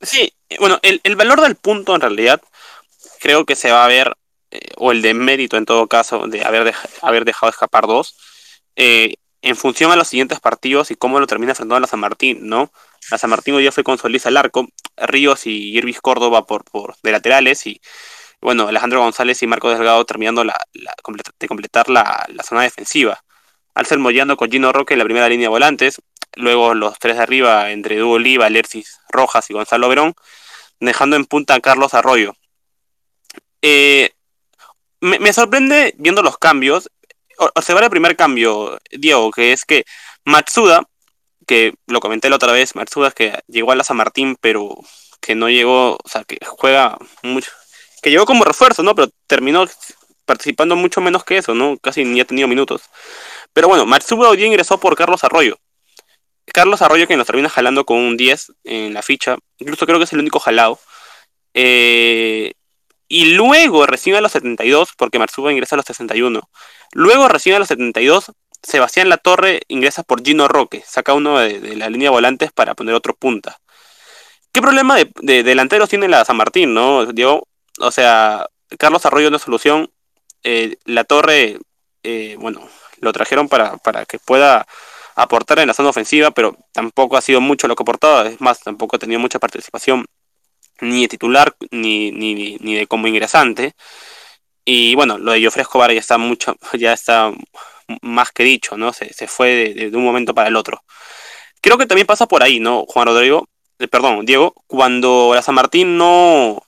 Sí, 0.00 0.32
bueno, 0.60 0.78
el, 0.82 1.00
el 1.04 1.16
valor 1.16 1.40
del 1.40 1.56
punto 1.56 1.94
en 1.94 2.00
realidad 2.00 2.40
creo 3.20 3.44
que 3.44 3.56
se 3.56 3.70
va 3.70 3.84
a 3.84 3.88
ver, 3.88 4.14
o 4.76 4.92
el 4.92 5.02
de 5.02 5.14
mérito 5.14 5.56
en 5.56 5.64
todo 5.64 5.86
caso, 5.88 6.26
de 6.26 6.44
haber, 6.44 6.74
haber 7.02 7.24
dejado 7.24 7.50
escapar 7.50 7.86
dos, 7.86 8.16
eh, 8.76 9.14
en 9.42 9.56
función 9.56 9.92
a 9.92 9.96
los 9.96 10.08
siguientes 10.08 10.40
partidos 10.40 10.90
y 10.90 10.96
cómo 10.96 11.20
lo 11.20 11.26
termina 11.26 11.52
enfrentando 11.52 11.80
la 11.80 11.86
San 11.86 12.00
Martín, 12.00 12.48
¿no? 12.48 12.72
La 13.10 13.18
San 13.18 13.30
Martín 13.30 13.54
hoy 13.54 13.62
día 13.62 13.72
fue 13.72 13.84
con 13.84 13.98
Solís 13.98 14.26
al 14.26 14.36
arco, 14.36 14.66
Ríos 14.96 15.46
y 15.46 15.76
Irvis 15.76 16.00
Córdoba 16.00 16.46
por, 16.46 16.64
por 16.64 16.96
de 17.02 17.12
laterales 17.12 17.66
y 17.66 17.80
bueno, 18.40 18.68
Alejandro 18.68 19.00
González 19.00 19.42
y 19.42 19.46
Marco 19.46 19.70
Delgado 19.70 20.04
terminando 20.04 20.44
la, 20.44 20.58
de 21.38 21.48
completar 21.48 21.88
la, 21.88 22.26
la, 22.28 22.42
zona 22.42 22.62
defensiva. 22.62 23.22
Alcer 23.74 23.98
Moyano 23.98 24.36
con 24.36 24.50
Gino 24.50 24.72
Roque 24.72 24.94
en 24.94 24.98
la 24.98 25.04
primera 25.04 25.28
línea 25.28 25.44
de 25.44 25.50
volantes, 25.50 26.02
luego 26.34 26.74
los 26.74 26.98
tres 26.98 27.16
de 27.16 27.22
arriba 27.22 27.70
entre 27.70 27.96
Duo 27.96 28.14
Oliva, 28.14 28.50
Lercis 28.50 28.98
Rojas 29.08 29.48
y 29.50 29.54
Gonzalo 29.54 29.88
Verón, 29.88 30.14
dejando 30.80 31.16
en 31.16 31.24
punta 31.24 31.54
a 31.54 31.60
Carlos 31.60 31.94
Arroyo. 31.94 32.34
Eh, 33.62 34.10
me, 35.06 35.32
sorprende 35.32 35.94
viendo 35.98 36.22
los 36.22 36.38
cambios, 36.38 36.90
observar 37.54 37.84
el 37.84 37.90
primer 37.90 38.16
cambio, 38.16 38.78
Diego, 38.90 39.30
que 39.30 39.52
es 39.52 39.64
que 39.64 39.84
Matsuda, 40.24 40.82
que 41.46 41.74
lo 41.86 42.00
comenté 42.00 42.28
la 42.28 42.36
otra 42.36 42.52
vez, 42.52 42.74
Matsuda 42.74 43.10
que 43.12 43.40
llegó 43.46 43.72
a 43.72 43.76
la 43.76 43.84
San 43.84 43.96
Martín, 43.96 44.36
pero 44.40 44.76
que 45.20 45.34
no 45.34 45.48
llegó, 45.48 45.94
o 45.94 46.08
sea, 46.08 46.24
que 46.24 46.38
juega 46.44 46.98
mucho, 47.22 47.50
que 48.02 48.10
llegó 48.10 48.26
como 48.26 48.44
refuerzo, 48.44 48.82
¿no? 48.82 48.94
Pero 48.94 49.10
terminó 49.26 49.66
participando 50.24 50.76
mucho 50.76 51.00
menos 51.00 51.24
que 51.24 51.38
eso, 51.38 51.54
¿no? 51.54 51.78
Casi 51.78 52.04
ni 52.04 52.20
ha 52.20 52.24
tenido 52.24 52.48
minutos. 52.48 52.82
Pero 53.52 53.68
bueno, 53.68 53.86
Matsuda 53.86 54.30
hoy 54.30 54.36
día 54.36 54.46
ingresó 54.46 54.78
por 54.78 54.96
Carlos 54.96 55.24
Arroyo. 55.24 55.58
Carlos 56.52 56.82
Arroyo 56.82 57.06
que 57.06 57.16
nos 57.16 57.26
termina 57.26 57.48
jalando 57.48 57.84
con 57.86 57.98
un 57.98 58.16
10 58.16 58.52
en 58.64 58.94
la 58.94 59.02
ficha, 59.02 59.36
incluso 59.58 59.86
creo 59.86 59.98
que 59.98 60.04
es 60.04 60.12
el 60.12 60.20
único 60.20 60.40
jalado. 60.40 60.78
Eh, 61.54 62.52
y 63.16 63.24
luego, 63.32 63.86
recién 63.86 64.14
a 64.16 64.20
los 64.20 64.32
72, 64.32 64.90
porque 64.94 65.18
Matsuda 65.18 65.50
ingresa 65.50 65.74
a 65.74 65.78
los 65.78 65.86
61. 65.86 66.50
Luego, 66.92 67.28
recién 67.28 67.56
a 67.56 67.58
los 67.58 67.68
72, 67.68 68.30
Sebastián 68.62 69.08
Latorre 69.08 69.62
ingresa 69.68 70.02
por 70.02 70.22
Gino 70.22 70.48
Roque, 70.48 70.84
saca 70.86 71.14
uno 71.14 71.38
de, 71.38 71.76
la 71.76 71.88
línea 71.88 72.10
de 72.10 72.14
volantes 72.14 72.52
para 72.52 72.74
poner 72.74 72.94
otro 72.94 73.14
punta. 73.14 73.56
¿Qué 74.52 74.60
problema 74.60 74.96
de, 74.96 75.10
de, 75.22 75.42
delanteros 75.42 75.88
tiene 75.88 76.08
la 76.08 76.26
San 76.26 76.36
Martín, 76.36 76.74
no, 76.74 77.06
Diego? 77.06 77.48
O 77.78 77.90
sea, 77.90 78.48
Carlos 78.78 79.06
Arroyo 79.06 79.30
no 79.30 79.38
solución. 79.38 79.90
Eh, 80.42 80.76
la 80.84 81.04
Torre, 81.04 81.58
eh, 82.02 82.36
bueno, 82.38 82.68
lo 83.00 83.14
trajeron 83.14 83.48
para, 83.48 83.78
para 83.78 84.04
que 84.04 84.18
pueda 84.18 84.66
aportar 85.14 85.60
en 85.60 85.68
la 85.68 85.74
zona 85.74 85.88
ofensiva, 85.88 86.32
pero 86.32 86.54
tampoco 86.72 87.16
ha 87.16 87.22
sido 87.22 87.40
mucho 87.40 87.66
lo 87.66 87.76
que 87.76 87.82
ha 87.82 87.84
aportado. 87.84 88.26
Es 88.26 88.42
más, 88.42 88.60
tampoco 88.60 88.96
ha 88.96 88.98
tenido 88.98 89.20
mucha 89.20 89.38
participación, 89.38 90.04
ni 90.80 91.02
de 91.02 91.08
titular, 91.08 91.54
ni, 91.70 92.10
ni, 92.12 92.56
ni 92.60 92.74
de 92.74 92.86
como 92.86 93.06
ingresante. 93.06 93.74
Y 94.64 94.94
bueno, 94.96 95.18
lo 95.18 95.32
de 95.32 95.44
Jofre 95.44 95.62
Escobar 95.62 95.92
ya 95.92 96.00
está 96.00 96.18
mucho, 96.18 96.56
ya 96.78 96.92
está 96.92 97.32
más 98.02 98.32
que 98.32 98.44
dicho, 98.44 98.76
¿no? 98.76 98.92
Se, 98.92 99.12
se 99.12 99.28
fue 99.28 99.74
de, 99.74 99.96
un 99.96 100.04
momento 100.04 100.34
para 100.34 100.48
el 100.48 100.56
otro. 100.56 100.82
Creo 101.60 101.78
que 101.78 101.86
también 101.86 102.06
pasa 102.06 102.26
por 102.26 102.42
ahí, 102.42 102.60
¿no, 102.60 102.84
Juan 102.86 103.06
Rodrigo? 103.06 103.48
Eh, 103.78 103.88
perdón, 103.88 104.26
Diego, 104.26 104.54
cuando 104.66 105.32
la 105.34 105.42
San 105.42 105.54
Martín 105.54 105.98
no, 105.98 106.62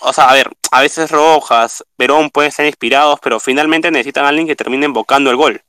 o 0.00 0.12
sea, 0.12 0.30
a 0.30 0.34
ver, 0.34 0.50
a 0.70 0.80
veces 0.80 1.10
Rojas, 1.10 1.84
Verón 1.98 2.30
pueden 2.30 2.52
ser 2.52 2.66
inspirados, 2.66 3.18
pero 3.22 3.40
finalmente 3.40 3.90
necesitan 3.90 4.24
a 4.24 4.28
alguien 4.28 4.46
que 4.46 4.56
termine 4.56 4.86
invocando 4.86 5.30
el 5.30 5.36
gol. 5.36 5.62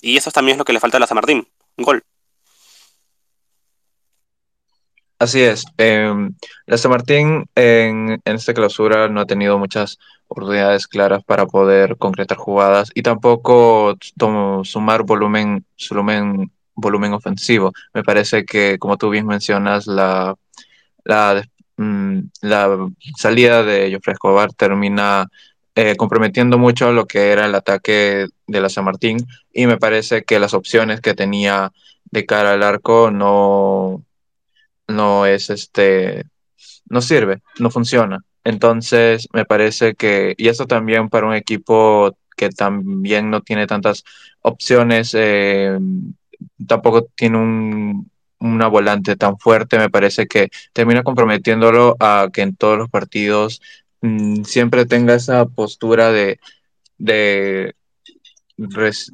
Y 0.00 0.16
eso 0.16 0.30
también 0.30 0.54
es 0.54 0.58
lo 0.58 0.64
que 0.64 0.72
le 0.72 0.80
falta 0.80 0.96
a 0.96 1.00
la 1.00 1.06
San 1.06 1.16
Martín, 1.16 1.46
un 1.76 1.84
gol. 1.84 2.04
Así 5.20 5.42
es. 5.42 5.66
Eh, 5.76 6.30
la 6.64 6.78
San 6.78 6.90
Martín 6.90 7.44
en, 7.54 8.22
esta 8.24 8.54
clausura 8.54 9.06
no 9.08 9.20
ha 9.20 9.26
tenido 9.26 9.58
muchas 9.58 9.98
oportunidades 10.28 10.86
claras 10.86 11.22
para 11.24 11.44
poder 11.44 11.98
concretar 11.98 12.38
jugadas 12.38 12.90
y 12.94 13.02
tampoco 13.02 13.98
sumar 14.64 15.02
volumen, 15.02 15.66
volumen, 15.90 16.50
volumen 16.74 17.12
ofensivo. 17.12 17.72
Me 17.92 18.02
parece 18.02 18.46
que, 18.46 18.78
como 18.78 18.96
tú 18.96 19.10
bien 19.10 19.26
mencionas, 19.26 19.86
la, 19.86 20.36
la, 21.04 21.46
la 22.40 22.88
salida 23.18 23.62
de 23.62 23.92
Jofre 23.92 24.14
Escobar 24.14 24.54
termina 24.54 25.28
eh, 25.74 25.96
comprometiendo 25.96 26.56
mucho 26.56 26.92
lo 26.92 27.06
que 27.06 27.30
era 27.30 27.44
el 27.44 27.54
ataque 27.54 28.26
de 28.46 28.60
la 28.62 28.70
San 28.70 28.86
Martín 28.86 29.18
y 29.52 29.66
me 29.66 29.76
parece 29.76 30.22
que 30.24 30.40
las 30.40 30.54
opciones 30.54 31.02
que 31.02 31.12
tenía 31.12 31.72
de 32.10 32.24
cara 32.24 32.52
al 32.52 32.62
arco 32.62 33.10
no, 33.10 34.02
no 34.90 35.26
es 35.26 35.50
este, 35.50 36.24
no 36.86 37.00
sirve, 37.00 37.42
no 37.58 37.70
funciona. 37.70 38.24
Entonces, 38.44 39.28
me 39.32 39.44
parece 39.44 39.94
que, 39.94 40.34
y 40.36 40.48
esto 40.48 40.66
también 40.66 41.08
para 41.08 41.26
un 41.26 41.34
equipo 41.34 42.16
que 42.36 42.50
también 42.50 43.30
no 43.30 43.42
tiene 43.42 43.66
tantas 43.66 44.04
opciones, 44.42 45.14
eh, 45.14 45.78
tampoco 46.66 47.08
tiene 47.14 47.38
un, 47.38 48.10
una 48.40 48.68
volante 48.68 49.16
tan 49.16 49.38
fuerte, 49.38 49.78
me 49.78 49.90
parece 49.90 50.26
que 50.26 50.48
termina 50.72 51.02
comprometiéndolo 51.02 51.96
a 52.00 52.28
que 52.32 52.42
en 52.42 52.56
todos 52.56 52.78
los 52.78 52.90
partidos 52.90 53.60
mm, 54.00 54.44
siempre 54.44 54.86
tenga 54.86 55.14
esa 55.14 55.46
postura 55.46 56.10
de, 56.10 56.40
de 56.98 57.74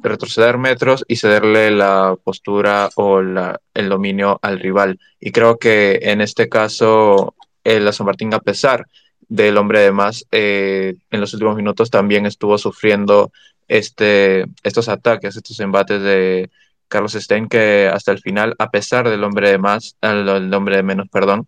retroceder 0.03 0.57
metros 0.57 1.05
y 1.07 1.15
cederle 1.15 1.71
la 1.71 2.15
postura 2.21 2.89
o 2.95 3.21
la, 3.21 3.59
el 3.73 3.89
dominio 3.89 4.39
al 4.41 4.59
rival. 4.59 4.99
Y 5.19 5.31
creo 5.31 5.57
que 5.57 5.99
en 6.01 6.21
este 6.21 6.49
caso, 6.49 7.35
el 7.63 7.91
San 7.93 8.05
Martín, 8.05 8.33
a 8.33 8.39
pesar 8.39 8.85
del 9.29 9.57
hombre 9.57 9.79
de 9.79 9.91
más, 9.91 10.25
eh, 10.31 10.95
en 11.11 11.21
los 11.21 11.33
últimos 11.33 11.55
minutos 11.55 11.89
también 11.89 12.25
estuvo 12.25 12.57
sufriendo 12.57 13.31
este, 13.67 14.45
estos 14.63 14.89
ataques, 14.89 15.35
estos 15.35 15.59
embates 15.59 16.01
de 16.01 16.49
Carlos 16.87 17.13
Stein, 17.13 17.47
que 17.47 17.89
hasta 17.91 18.11
el 18.11 18.19
final, 18.19 18.55
a 18.59 18.69
pesar 18.69 19.09
del 19.09 19.23
hombre 19.23 19.49
de 19.49 19.57
más, 19.57 19.97
el, 20.01 20.53
hombre 20.53 20.77
de 20.77 20.83
menos, 20.83 21.07
perdón, 21.09 21.47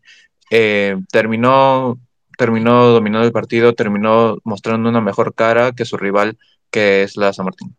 eh, 0.51 0.97
terminó, 1.11 1.97
terminó 2.37 2.87
dominando 2.87 3.25
el 3.25 3.33
partido, 3.33 3.73
terminó 3.73 4.37
mostrando 4.43 4.89
una 4.89 5.01
mejor 5.01 5.33
cara 5.33 5.71
que 5.73 5.85
su 5.85 5.97
rival, 5.97 6.37
que 6.71 7.03
es 7.03 7.17
la 7.17 7.33
San 7.33 7.45
Martín. 7.45 7.78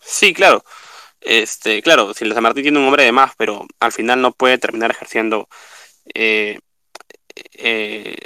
Sí, 0.00 0.32
claro. 0.32 0.64
Este, 1.20 1.82
claro, 1.82 2.14
si 2.14 2.28
San 2.30 2.42
Martín 2.42 2.62
tiene 2.62 2.78
un 2.78 2.86
hombre 2.86 3.04
de 3.04 3.12
más, 3.12 3.32
pero 3.36 3.66
al 3.80 3.92
final 3.92 4.20
no 4.22 4.32
puede 4.32 4.58
terminar 4.58 4.90
ejerciendo 4.90 5.48
eh, 6.14 6.60
eh, 7.54 8.16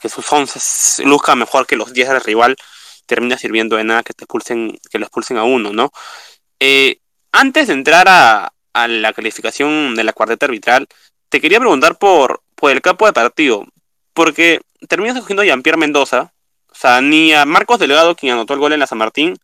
que 0.00 0.08
sus 0.08 0.30
11 0.30 1.04
luzcan 1.04 1.38
mejor 1.38 1.66
que 1.66 1.76
los 1.76 1.92
10 1.92 2.08
del 2.08 2.20
rival, 2.20 2.56
termina 3.06 3.38
sirviendo 3.38 3.76
de 3.76 3.84
nada 3.84 4.02
que 4.02 4.12
te 4.12 4.24
expulsen, 4.24 4.78
que 4.90 4.98
lo 4.98 5.06
expulsen 5.06 5.38
a 5.38 5.44
uno, 5.44 5.72
¿no? 5.72 5.90
Eh, 6.60 7.00
antes 7.32 7.68
de 7.68 7.74
entrar 7.74 8.06
a, 8.08 8.52
la 8.74 9.12
calificación 9.12 9.96
de 9.96 10.04
la 10.04 10.12
cuarteta 10.12 10.46
arbitral, 10.46 10.86
te 11.28 11.40
quería 11.40 11.58
preguntar 11.58 11.98
por, 11.98 12.42
por 12.54 12.70
el 12.70 12.80
campo 12.80 13.06
de 13.06 13.12
partido, 13.12 13.66
porque 14.12 14.60
terminas 14.88 15.16
escogiendo 15.16 15.42
a 15.42 15.46
Jean-Pierre 15.46 15.78
Mendoza, 15.78 16.32
o 16.70 16.74
sea, 16.74 17.00
ni 17.00 17.32
a 17.34 17.44
Marcos 17.44 17.80
Delgado, 17.80 18.14
quien 18.14 18.34
anotó 18.34 18.54
el 18.54 18.60
gol 18.60 18.72
en 18.72 18.80
la 18.80 18.86
San 18.86 18.98
Martín, 18.98 19.36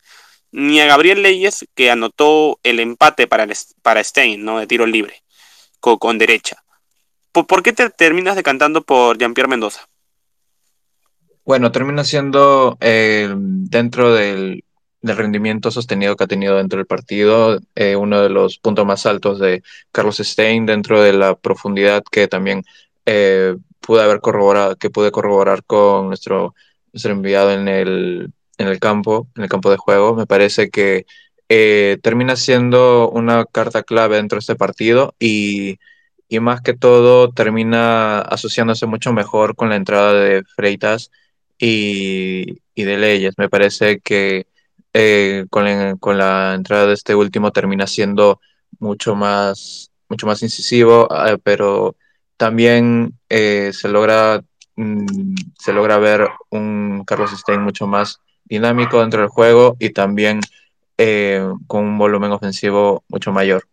ni 0.54 0.78
a 0.80 0.86
Gabriel 0.86 1.20
Leyes, 1.20 1.66
que 1.74 1.90
anotó 1.90 2.60
el 2.62 2.78
empate 2.78 3.26
para, 3.26 3.44
para 3.82 4.04
Stein, 4.04 4.44
¿no? 4.44 4.60
De 4.60 4.68
tiro 4.68 4.86
libre, 4.86 5.24
con, 5.80 5.96
con 5.98 6.16
derecha. 6.16 6.62
¿Por, 7.32 7.48
¿Por, 7.48 7.64
qué 7.64 7.72
te 7.72 7.90
terminas 7.90 8.36
decantando 8.36 8.82
por 8.82 9.18
Jean-Pierre 9.18 9.48
Mendoza? 9.48 9.88
Bueno, 11.44 11.72
termina 11.72 12.04
siendo 12.04 12.78
eh, 12.80 13.34
dentro 13.36 14.14
del, 14.14 14.62
del, 15.02 15.16
rendimiento 15.16 15.72
sostenido 15.72 16.14
que 16.14 16.22
ha 16.22 16.28
tenido 16.28 16.56
dentro 16.56 16.76
del 16.76 16.86
partido, 16.86 17.58
eh, 17.74 17.96
uno 17.96 18.22
de 18.22 18.28
los 18.28 18.58
puntos 18.58 18.86
más 18.86 19.06
altos 19.06 19.40
de 19.40 19.64
Carlos 19.90 20.18
Stein, 20.18 20.66
dentro 20.66 21.02
de 21.02 21.14
la 21.14 21.34
profundidad 21.34 22.04
que 22.08 22.28
también 22.28 22.62
eh, 23.06 23.56
pude 23.80 24.04
haber 24.04 24.20
corroborado, 24.20 24.76
que 24.76 24.88
pude 24.88 25.10
corroborar 25.10 25.64
con 25.64 26.06
nuestro, 26.06 26.54
nuestro 26.92 27.10
enviado 27.10 27.50
en 27.50 27.66
el, 27.66 28.32
en 28.58 28.68
el 28.68 28.78
campo, 28.80 29.28
en 29.36 29.42
el 29.44 29.48
campo 29.48 29.70
de 29.70 29.76
juego. 29.76 30.14
Me 30.14 30.26
parece 30.26 30.70
que 30.70 31.06
eh, 31.48 31.98
termina 32.02 32.36
siendo 32.36 33.10
una 33.10 33.44
carta 33.44 33.82
clave 33.82 34.16
dentro 34.16 34.36
de 34.36 34.40
este 34.40 34.56
partido 34.56 35.14
y, 35.18 35.78
y, 36.28 36.40
más 36.40 36.62
que 36.62 36.74
todo 36.74 37.30
termina 37.32 38.20
asociándose 38.20 38.86
mucho 38.86 39.12
mejor 39.12 39.56
con 39.56 39.68
la 39.68 39.76
entrada 39.76 40.14
de 40.14 40.44
Freitas 40.56 41.10
y, 41.58 42.62
y 42.74 42.84
de 42.84 42.98
Leyes. 42.98 43.34
Me 43.38 43.48
parece 43.48 44.00
que 44.00 44.46
eh, 44.92 45.46
con, 45.50 45.64
la, 45.64 45.96
con, 45.98 46.18
la, 46.18 46.54
entrada 46.54 46.86
de 46.86 46.94
este 46.94 47.14
último 47.14 47.52
termina 47.52 47.86
siendo 47.86 48.40
mucho 48.78 49.14
más, 49.16 49.90
mucho 50.08 50.26
más 50.26 50.42
incisivo, 50.42 51.08
eh, 51.26 51.38
pero 51.42 51.96
también 52.36 53.18
eh, 53.28 53.72
se 53.72 53.88
logra 53.88 54.42
mm, 54.76 55.34
se 55.58 55.72
logra 55.72 55.98
ver 55.98 56.28
un 56.50 57.04
Carlos 57.06 57.30
Stein 57.32 57.60
mucho 57.62 57.86
más 57.86 58.20
dinámico 58.44 59.00
dentro 59.00 59.20
del 59.20 59.28
juego 59.28 59.76
y 59.78 59.90
también 59.90 60.40
eh, 60.98 61.44
con 61.66 61.84
un 61.84 61.98
volumen 61.98 62.32
ofensivo 62.32 63.04
mucho 63.08 63.32
mayor. 63.32 63.66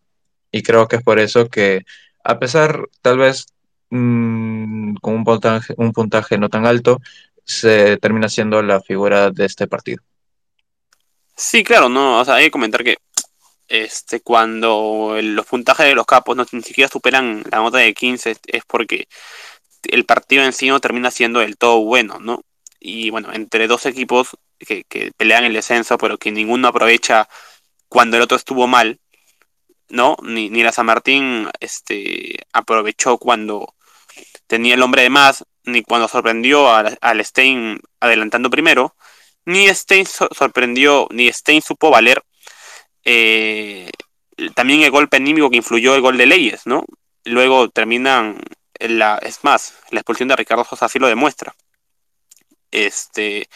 Y 0.52 0.64
creo 0.64 0.88
que 0.88 0.98
es 0.98 1.04
por 1.04 1.20
eso 1.20 1.50
que, 1.50 1.86
a 2.24 2.40
pesar 2.40 2.88
tal 3.02 3.18
vez 3.18 3.48
mmm, 3.90 4.96
con 4.96 5.16
un 5.16 5.24
puntaje, 5.24 5.74
un 5.78 5.94
puntaje 5.94 6.38
no 6.38 6.50
tan 6.50 6.66
alto, 6.66 7.00
se 7.44 7.98
termina 7.98 8.30
siendo 8.30 8.62
la 8.62 8.82
figura 8.82 9.32
de 9.32 9.46
este 9.46 9.68
partido. 9.68 10.02
Sí, 11.36 11.64
claro, 11.64 11.90
no, 11.90 12.20
o 12.20 12.26
sea, 12.26 12.36
hay 12.36 12.46
que 12.46 12.52
comentar 12.52 12.84
que 12.84 12.98
este, 13.68 14.20
cuando 14.20 15.18
los 15.22 15.46
puntajes 15.46 15.86
de 15.86 15.96
los 15.96 16.06
capos 16.06 16.36
ni 16.52 16.62
siquiera 16.62 16.90
superan 16.90 17.44
la 17.50 17.60
nota 17.60 17.78
de 17.78 17.94
15 17.94 18.38
es 18.48 18.64
porque 18.68 19.08
el 19.84 20.06
partido 20.06 20.44
en 20.44 20.54
sí 20.54 20.68
no 20.68 20.80
termina 20.80 21.10
siendo 21.10 21.40
del 21.40 21.58
todo 21.58 21.80
bueno, 21.80 22.20
¿no? 22.20 22.44
Y 22.80 23.10
bueno, 23.12 23.30
entre 23.34 23.68
dos 23.68 23.86
equipos 23.86 24.38
que, 24.66 25.12
pelean 25.18 25.44
el 25.44 25.54
descenso, 25.54 25.98
pero 25.98 26.18
que 26.18 26.32
ninguno 26.32 26.68
aprovecha 26.68 27.28
cuando 27.88 28.18
el 28.18 28.24
otro 28.24 28.38
estuvo 28.38 28.68
mal, 28.68 29.00
¿no? 29.90 30.16
Ni, 30.24 30.50
ni 30.50 30.64
la 30.64 30.72
San 30.72 30.86
Martín 30.86 31.50
este, 31.60 32.38
aprovechó 32.54 33.18
cuando 33.18 33.76
tenía 34.48 34.76
el 34.76 34.82
hombre 34.82 35.04
de 35.04 35.10
más, 35.10 35.46
ni 35.64 35.84
cuando 35.84 36.08
sorprendió 36.08 36.74
al, 36.74 37.26
Stein 37.26 37.80
adelantando 38.00 38.50
primero, 38.50 38.96
ni 39.46 39.68
Stein 39.70 40.06
so 40.06 40.30
sorprendió, 40.32 41.08
ni 41.12 41.32
Stein 41.32 41.62
supo 41.62 41.90
valer 41.90 42.24
eh, 43.04 43.90
también 44.56 44.82
el 44.82 44.92
golpe 44.92 45.18
anímico 45.18 45.50
que 45.50 45.58
influyó 45.58 45.96
el 45.96 46.02
gol 46.02 46.18
de 46.18 46.26
Leyes, 46.26 46.66
¿no? 46.66 46.86
Luego 47.26 47.70
terminan, 47.70 48.42
la, 48.80 49.18
es 49.22 49.44
más, 49.44 49.76
la 49.92 50.00
expulsión 50.00 50.30
de 50.30 50.36
Ricardo 50.36 50.64
Sosa 50.64 50.88
lo 50.96 51.08
demuestra. 51.08 51.54
Este, 52.72 53.50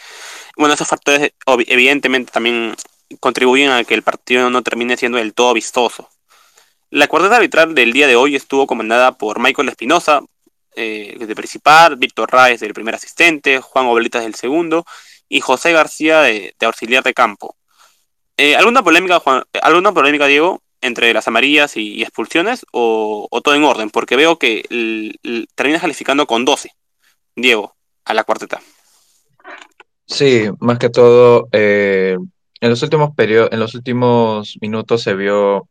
bueno, 0.56 0.74
esos 0.74 0.88
factores 0.88 1.32
evidentemente 1.46 2.32
también 2.32 2.74
contribuyen 3.20 3.70
a 3.70 3.84
que 3.84 3.94
el 3.94 4.02
partido 4.02 4.50
no 4.50 4.62
termine 4.62 4.96
siendo 4.96 5.18
del 5.18 5.34
todo 5.34 5.54
vistoso. 5.54 6.08
La 6.90 7.08
cuarteta 7.08 7.36
arbitral 7.36 7.74
del 7.74 7.92
día 7.92 8.06
de 8.06 8.16
hoy 8.16 8.36
estuvo 8.36 8.66
comandada 8.66 9.12
por 9.18 9.40
Michael 9.40 9.68
Espinosa, 9.68 10.22
eh, 10.76 11.16
de 11.18 11.34
principal, 11.34 11.96
Víctor 11.96 12.30
Raez 12.30 12.60
del 12.60 12.74
primer 12.74 12.94
asistente, 12.94 13.60
Juan 13.60 13.86
Obelitas 13.86 14.22
del 14.22 14.34
segundo 14.34 14.84
y 15.28 15.40
José 15.40 15.72
García 15.72 16.20
de, 16.20 16.54
auxiliar 16.60 17.02
de 17.02 17.14
campo. 17.14 17.56
Eh, 18.36 18.56
¿alguna, 18.56 18.82
polémica, 18.82 19.22
¿Alguna 19.62 19.92
polémica, 19.92 20.26
Diego, 20.26 20.62
entre 20.82 21.12
las 21.14 21.26
amarillas 21.26 21.76
y, 21.76 22.02
expulsiones 22.02 22.66
o, 22.72 23.26
o, 23.30 23.40
todo 23.40 23.54
en 23.54 23.64
orden? 23.64 23.90
Porque 23.90 24.16
veo 24.16 24.38
que 24.38 24.62
terminas 25.54 25.80
calificando 25.80 26.26
con 26.26 26.44
12, 26.44 26.70
Diego, 27.34 27.74
a 28.04 28.14
la 28.14 28.24
cuarteta. 28.24 28.60
Sí, 30.06 30.48
más 30.60 30.78
que 30.78 30.88
todo, 30.88 31.48
eh, 31.52 32.16
en 32.60 32.70
los 32.70 32.82
últimos 32.82 33.14
periodos, 33.14 33.50
en 33.52 33.60
los 33.60 33.74
últimos 33.74 34.56
minutos 34.60 35.02
se 35.02 35.14
vio 35.14 35.68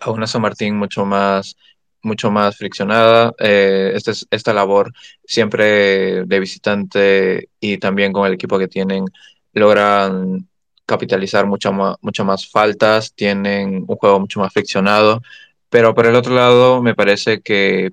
a 0.00 0.10
una 0.10 0.26
San 0.26 0.42
Martín 0.42 0.76
mucho 0.76 1.04
más 1.04 1.56
mucho 2.02 2.30
más 2.30 2.56
friccionada. 2.56 3.32
Eh, 3.38 3.92
esta, 3.94 4.12
esta 4.30 4.52
labor 4.54 4.92
siempre 5.24 6.24
de 6.24 6.40
visitante 6.40 7.50
y 7.60 7.78
también 7.78 8.12
con 8.12 8.26
el 8.26 8.34
equipo 8.34 8.58
que 8.58 8.68
tienen 8.68 9.04
logran 9.52 10.48
capitalizar 10.86 11.46
mucho 11.46 11.72
más, 11.72 11.96
mucho 12.00 12.24
más 12.24 12.48
faltas, 12.48 13.14
tienen 13.14 13.84
un 13.86 13.96
juego 13.96 14.20
mucho 14.20 14.40
más 14.40 14.52
friccionado, 14.52 15.20
pero 15.68 15.94
por 15.94 16.06
el 16.06 16.16
otro 16.16 16.34
lado 16.34 16.82
me 16.82 16.94
parece 16.94 17.40
que 17.42 17.92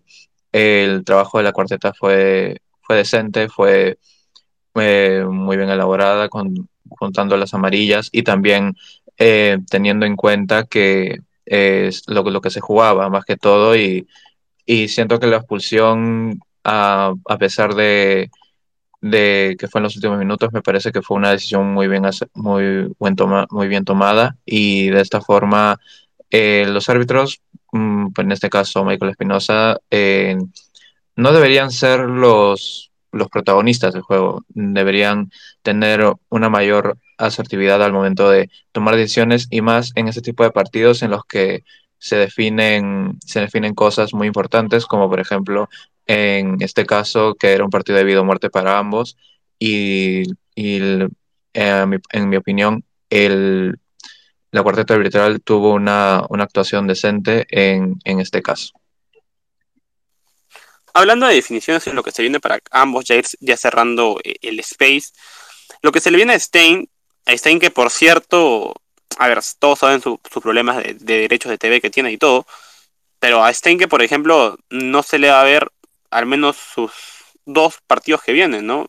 el 0.51 1.04
trabajo 1.06 1.38
de 1.38 1.44
la 1.44 1.51
cuarteta 1.54 1.94
fue, 1.94 2.58
fue 2.82 2.98
decente, 2.98 3.50
fue 3.50 4.00
eh, 4.76 5.26
muy 5.30 5.58
bien 5.58 5.70
elaborada, 5.70 6.30
con, 6.30 6.70
contando 6.98 7.38
las 7.38 7.54
amarillas 7.54 8.10
y 8.12 8.24
también 8.24 8.76
eh, 9.18 9.58
teniendo 9.70 10.06
en 10.06 10.16
cuenta 10.16 10.66
que 10.66 11.22
es 11.46 12.04
lo, 12.08 12.24
lo, 12.24 12.42
que 12.42 12.50
se 12.50 12.62
jugaba 12.62 13.10
más 13.10 13.26
que 13.26 13.38
todo 13.38 13.76
y, 13.76 14.08
y 14.66 14.90
siento 14.90 15.20
que 15.20 15.28
la 15.28 15.38
expulsión, 15.38 16.40
a, 16.64 17.14
a 17.26 17.38
pesar 17.38 17.74
de, 17.74 18.30
de, 19.02 19.56
que 19.60 19.68
fue 19.68 19.80
en 19.80 19.84
los 19.84 19.96
últimos 19.96 20.18
minutos, 20.18 20.52
me 20.52 20.62
parece 20.62 20.92
que 20.92 21.02
fue 21.02 21.18
una 21.18 21.32
decisión 21.32 21.74
muy 21.74 21.88
bien, 21.88 22.04
muy, 22.34 22.94
buen 23.00 23.16
toma, 23.16 23.48
muy 23.50 23.68
bien 23.68 23.86
tomada 23.86 24.38
y 24.46 24.90
de 24.90 25.02
esta 25.02 25.22
forma 25.22 25.80
eh, 26.30 26.66
los 26.68 26.90
árbitros, 26.90 27.42
mmm, 27.72 28.08
en 28.18 28.32
este 28.32 28.50
caso 28.50 28.84
Michael 28.84 29.12
Espinosa, 29.12 29.80
eh, 29.90 30.38
no 31.16 31.32
deberían 31.32 31.72
ser 31.72 32.02
los, 32.02 32.87
los 33.12 33.30
protagonistas 33.30 33.94
del 33.94 34.04
juego, 34.04 34.44
deberían 34.50 35.32
tener 35.62 36.14
una 36.30 36.50
mayor 36.50 36.98
asertividad 37.18 37.82
al 37.84 37.94
momento 37.94 38.30
de 38.30 38.50
tomar 38.72 38.96
decisiones 38.96 39.48
y 39.50 39.62
más 39.62 39.92
en 39.96 40.08
ese 40.08 40.22
tipo 40.22 40.44
de 40.44 40.52
partidos 40.52 41.02
en 41.02 41.12
los 41.12 41.26
que 41.26 41.64
se 42.00 42.16
definen, 42.16 43.18
se 43.26 43.40
definen 43.40 43.74
cosas 43.74 44.14
muy 44.14 44.28
importantes 44.28 44.86
como 44.86 45.10
por 45.10 45.20
ejemplo 45.20 45.68
en 46.08 46.58
este 46.62 46.86
caso, 46.86 47.36
que 47.36 47.52
era 47.52 47.66
un 47.66 47.70
partido 47.70 47.98
de 47.98 48.06
vida 48.06 48.22
o 48.22 48.26
muerte 48.26 48.50
para 48.50 48.80
ambos, 48.80 49.18
y, 49.60 50.24
y 50.56 50.80
eh, 51.54 52.00
en 52.12 52.30
mi 52.30 52.36
opinión, 52.38 52.84
el, 53.10 53.78
la 54.52 54.64
cuarteta 54.64 54.94
arbitral 54.94 55.42
tuvo 55.42 55.74
una, 55.74 56.24
una 56.30 56.46
actuación 56.46 56.88
decente 56.88 57.46
en, 57.50 58.00
en, 58.06 58.20
este 58.20 58.42
caso. 58.42 58.74
Hablando 60.98 61.27
de 61.27 61.36
definiciones 61.36 61.86
y 61.86 61.92
lo 61.92 62.01
que 62.01 62.12
se 62.12 62.24
viene 62.24 62.39
para 62.39 62.60
ambos, 62.72 63.06
ya, 63.06 63.22
ya 63.39 63.56
cerrando 63.56 64.20
eh, 64.24 64.36
el 64.42 64.60
space, 64.62 65.13
lo 65.84 65.92
que 65.92 66.00
se 66.00 66.10
le 66.10 66.18
viene 66.18 66.34
a 66.34 66.39
Stein, 66.39 66.89
a 67.25 67.38
Stein 67.38 67.60
que 67.60 67.70
por 67.70 67.92
cierto, 67.92 68.74
a 69.20 69.27
ver, 69.27 69.39
todos 69.60 69.80
saben 69.80 70.01
sus 70.01 70.18
su 70.32 70.42
problemas 70.42 70.77
de, 70.77 70.96
de, 70.96 71.20
derechos 71.20 71.51
de 71.51 71.60
TV 71.60 71.82
que 71.82 71.92
tiene 71.92 72.12
y 72.12 72.18
todo, 72.18 72.48
pero 73.20 73.44
a 73.44 73.54
Stein 73.54 73.77
que 73.77 73.88
por 73.88 74.01
ejemplo 74.01 74.58
no 74.72 75.04
se 75.04 75.20
le 75.20 75.30
va 75.30 75.42
a 75.42 75.44
ver 75.44 75.72
al 76.10 76.25
menos 76.25 76.58
sus 76.58 76.92
dos 77.46 77.75
partidos 77.86 78.24
que 78.24 78.34
vienen, 78.34 78.66
¿no? 78.66 78.88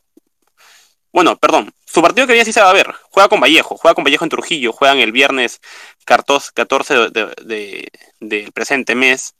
Bueno, 1.12 1.36
perdón, 1.36 1.72
su 1.84 2.00
partido 2.02 2.26
que 2.26 2.32
viene 2.32 2.44
sí 2.44 2.52
se 2.52 2.60
va 2.60 2.70
a 2.70 2.72
ver. 2.74 2.94
Juega 3.10 3.28
con 3.28 3.40
Vallejo, 3.40 3.76
juega 3.76 3.94
con 3.94 4.04
Vallejo 4.04 4.24
en 4.24 4.30
Trujillo, 4.30 4.72
juegan 4.72 4.98
el 4.98 5.12
viernes 5.12 5.60
14 6.06 6.52
del 6.54 7.10
de, 7.44 7.88
de, 8.20 8.52
presente 8.52 8.94
mes 8.94 9.34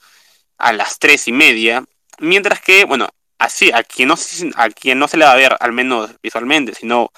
a 0.58 0.72
las 0.72 0.98
3 0.98 1.28
y 1.28 1.32
media. 1.32 1.84
Mientras 2.20 2.60
que, 2.60 2.84
bueno, 2.84 3.08
así, 3.38 3.70
a 3.72 3.82
quien, 3.84 4.08
no, 4.08 4.14
a 4.56 4.68
quien 4.70 4.98
no 4.98 5.08
se 5.08 5.16
le 5.16 5.25
va 5.25 5.32
a 5.32 5.37
ver, 5.37 5.56
al 5.60 5.72
menos 5.72 6.10
visualmente, 6.22 6.75
sino 6.75 7.10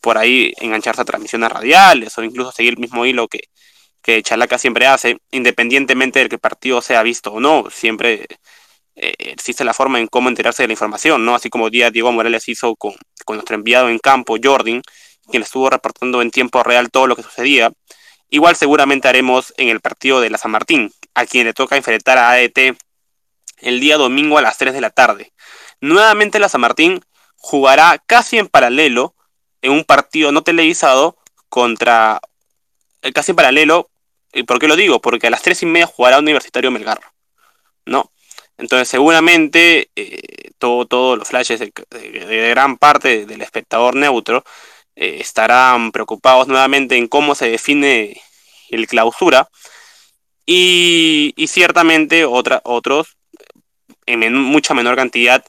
por 0.00 0.18
ahí 0.18 0.52
engancharse 0.60 1.02
a 1.02 1.04
transmisiones 1.04 1.50
radiales 1.50 2.16
o 2.18 2.22
incluso 2.24 2.52
seguir 2.52 2.74
el 2.74 2.78
mismo 2.78 3.06
hilo 3.06 3.28
que, 3.28 3.40
que 4.02 4.22
Chalaca 4.22 4.58
siempre 4.58 4.86
hace, 4.86 5.18
independientemente 5.32 6.20
de 6.20 6.28
que 6.28 6.36
el 6.36 6.40
partido 6.40 6.80
sea 6.82 7.02
visto 7.02 7.32
o 7.32 7.40
no, 7.40 7.66
siempre 7.70 8.26
eh, 8.94 9.14
existe 9.18 9.64
la 9.64 9.74
forma 9.74 9.98
en 9.98 10.06
cómo 10.06 10.28
enterarse 10.28 10.62
de 10.62 10.68
la 10.68 10.74
información, 10.74 11.24
¿no? 11.24 11.34
Así 11.34 11.50
como 11.50 11.70
día 11.70 11.90
Diego 11.90 12.12
Morales 12.12 12.48
hizo 12.48 12.76
con, 12.76 12.94
con 13.24 13.36
nuestro 13.36 13.56
enviado 13.56 13.88
en 13.90 13.98
campo, 13.98 14.36
Jordan, 14.42 14.82
quien 15.30 15.42
estuvo 15.42 15.68
reportando 15.70 16.22
en 16.22 16.30
tiempo 16.30 16.62
real 16.62 16.90
todo 16.90 17.06
lo 17.06 17.16
que 17.16 17.22
sucedía. 17.22 17.72
Igual 18.30 18.56
seguramente 18.56 19.08
haremos 19.08 19.52
en 19.56 19.68
el 19.68 19.80
partido 19.80 20.20
de 20.20 20.30
la 20.30 20.38
San 20.38 20.50
Martín, 20.50 20.92
a 21.14 21.26
quien 21.26 21.46
le 21.46 21.52
toca 21.52 21.76
enfrentar 21.76 22.18
a 22.18 22.30
AET 22.30 22.76
el 23.58 23.80
día 23.80 23.96
domingo 23.96 24.38
a 24.38 24.42
las 24.42 24.58
3 24.58 24.74
de 24.74 24.80
la 24.80 24.90
tarde. 24.90 25.32
Nuevamente 25.80 26.38
la 26.38 26.48
San 26.48 26.60
Martín 26.60 27.00
jugará 27.36 28.02
casi 28.06 28.38
en 28.38 28.48
paralelo 28.48 29.14
en 29.62 29.72
un 29.72 29.84
partido 29.84 30.32
no 30.32 30.42
televisado 30.42 31.16
contra 31.48 32.20
eh, 33.02 33.12
casi 33.12 33.32
en 33.32 33.36
paralelo. 33.36 33.90
¿Y 34.32 34.42
por 34.42 34.58
qué 34.58 34.68
lo 34.68 34.76
digo? 34.76 35.00
Porque 35.00 35.28
a 35.28 35.30
las 35.30 35.42
3 35.42 35.62
y 35.62 35.66
media 35.66 35.86
jugará 35.86 36.18
Universitario 36.18 36.70
Melgar. 36.70 37.00
¿No? 37.84 38.12
Entonces 38.58 38.88
seguramente 38.88 39.90
eh, 39.96 40.50
todos 40.58 40.88
todo 40.88 41.16
los 41.16 41.28
flashes 41.28 41.60
de, 41.60 41.72
gran 42.50 42.78
parte 42.78 43.26
del 43.26 43.42
espectador 43.42 43.94
neutro 43.94 44.44
eh, 44.94 45.18
estarán 45.20 45.92
preocupados 45.92 46.48
nuevamente 46.48 46.96
en 46.96 47.06
cómo 47.06 47.34
se 47.34 47.50
define 47.50 48.20
el 48.70 48.86
clausura 48.86 49.48
y, 50.46 51.34
y 51.36 51.46
ciertamente 51.48 52.24
otros 52.24 53.16
en 54.06 54.32
mucha 54.34 54.74
menor 54.74 54.96
cantidad 54.96 55.44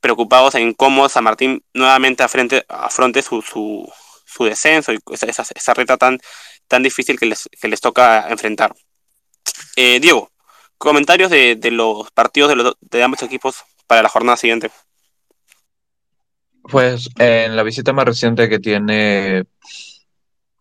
preocupados 0.00 0.54
en 0.54 0.74
cómo 0.74 1.08
San 1.08 1.24
Martín 1.24 1.64
nuevamente 1.72 2.22
afrente, 2.22 2.64
afronte 2.68 3.22
su, 3.22 3.40
su, 3.40 4.44
descenso 4.44 4.92
y 4.92 4.98
esa, 5.12 5.42
esa, 5.54 5.74
reta 5.74 5.96
tan, 5.96 6.18
tan 6.68 6.82
difícil 6.82 7.18
que 7.18 7.24
les, 7.24 7.48
que 7.58 7.68
les 7.68 7.80
toca 7.80 8.28
enfrentar. 8.28 8.74
Eh, 9.76 10.00
Diego, 10.00 10.30
comentarios 10.76 11.30
de, 11.30 11.58
los 11.70 12.10
partidos 12.10 12.50
de, 12.50 12.72
de 12.80 13.02
ambos 13.02 13.22
equipos 13.22 13.64
para 13.86 14.02
la 14.02 14.10
jornada 14.10 14.36
siguiente. 14.36 14.70
Pues 16.62 17.08
en 17.18 17.56
la 17.56 17.62
visita 17.62 17.94
más 17.94 18.04
reciente 18.04 18.48
que 18.48 18.58
tiene 18.58 19.44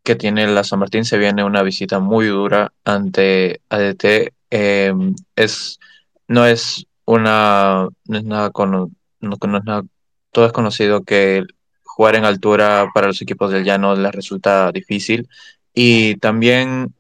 que 0.04 0.16
tiene 0.16 0.48
la 0.48 0.64
San 0.64 0.80
Martín 0.80 1.06
se 1.06 1.18
viene 1.18 1.44
una 1.44 1.64
visita 1.64 2.00
muy 2.00 2.28
dura 2.28 2.74
ante 2.84 3.62
ADT. 3.70 4.34
Eh, 4.52 4.94
es 5.36 5.80
no 6.28 6.46
es 6.46 6.86
una 7.06 7.88
no 8.06 8.18
es 8.18 8.24
nada 8.24 8.52
con 8.52 8.72
no, 8.72 8.90
no 9.20 9.58
es 9.58 9.64
nada, 9.64 9.84
todo 10.32 10.46
es 10.46 10.52
conocido 10.52 11.04
que 11.04 11.44
jugar 11.84 12.16
en 12.16 12.26
altura 12.26 12.88
para 12.94 13.08
los 13.08 13.22
equipos 13.22 13.52
del 13.52 13.64
llano 13.64 13.96
les 13.96 14.12
resulta 14.12 14.72
difícil 14.72 15.28
y 15.74 16.16
también 16.18 16.94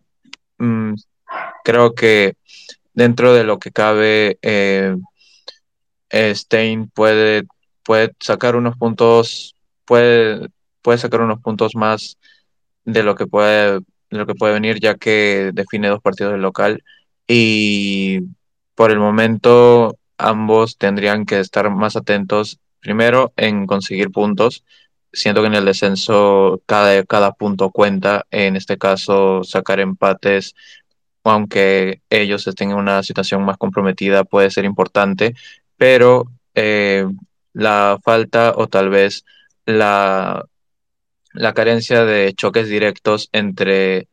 mmm, 0.57 0.93
creo 1.63 1.93
que 1.95 2.35
dentro 2.93 3.33
de 3.33 3.43
lo 3.43 3.59
que 3.59 3.71
cabe, 3.71 4.37
eh, 4.41 4.95
Stein 6.11 6.89
puede, 6.89 7.43
puede 7.83 8.13
sacar 8.19 8.55
unos 8.55 8.77
puntos, 8.77 9.55
puede, 9.85 10.49
puede 10.81 10.97
sacar 10.99 11.21
unos 11.21 11.41
puntos 11.41 11.75
más 11.75 12.17
de 12.85 13.03
lo 13.03 13.15
que 13.15 13.27
puede, 13.27 13.79
de 13.79 14.17
lo 14.17 14.25
que 14.25 14.35
puede 14.35 14.53
venir, 14.53 14.79
ya 14.79 14.95
que 14.95 15.51
define 15.53 15.89
dos 15.89 16.01
partidos 16.01 16.33
del 16.33 16.41
local. 16.41 16.83
Y 17.27 18.19
por 18.75 18.91
el 18.91 18.99
momento, 18.99 19.97
ambos 20.17 20.77
tendrían 20.77 21.25
que 21.25 21.39
estar 21.39 21.69
más 21.69 21.95
atentos, 21.95 22.59
primero, 22.79 23.33
en 23.37 23.65
conseguir 23.67 24.11
puntos. 24.11 24.63
Siento 25.11 25.41
que 25.41 25.47
en 25.47 25.55
el 25.55 25.65
descenso 25.65 26.61
cada, 26.65 27.03
cada 27.03 27.33
punto 27.33 27.71
cuenta, 27.71 28.25
en 28.31 28.55
este 28.55 28.77
caso 28.77 29.43
sacar 29.43 29.79
empates 29.79 30.55
aunque 31.23 32.01
ellos 32.09 32.47
estén 32.47 32.71
en 32.71 32.77
una 32.77 33.03
situación 33.03 33.43
más 33.43 33.57
comprometida, 33.57 34.23
puede 34.23 34.51
ser 34.51 34.65
importante, 34.65 35.35
pero 35.77 36.25
eh, 36.55 37.05
la 37.53 37.99
falta 38.03 38.53
o 38.55 38.67
tal 38.67 38.89
vez 38.89 39.25
la, 39.65 40.45
la 41.33 41.53
carencia 41.53 42.05
de 42.05 42.33
choques 42.33 42.67
directos 42.67 43.29
entre, 43.31 44.09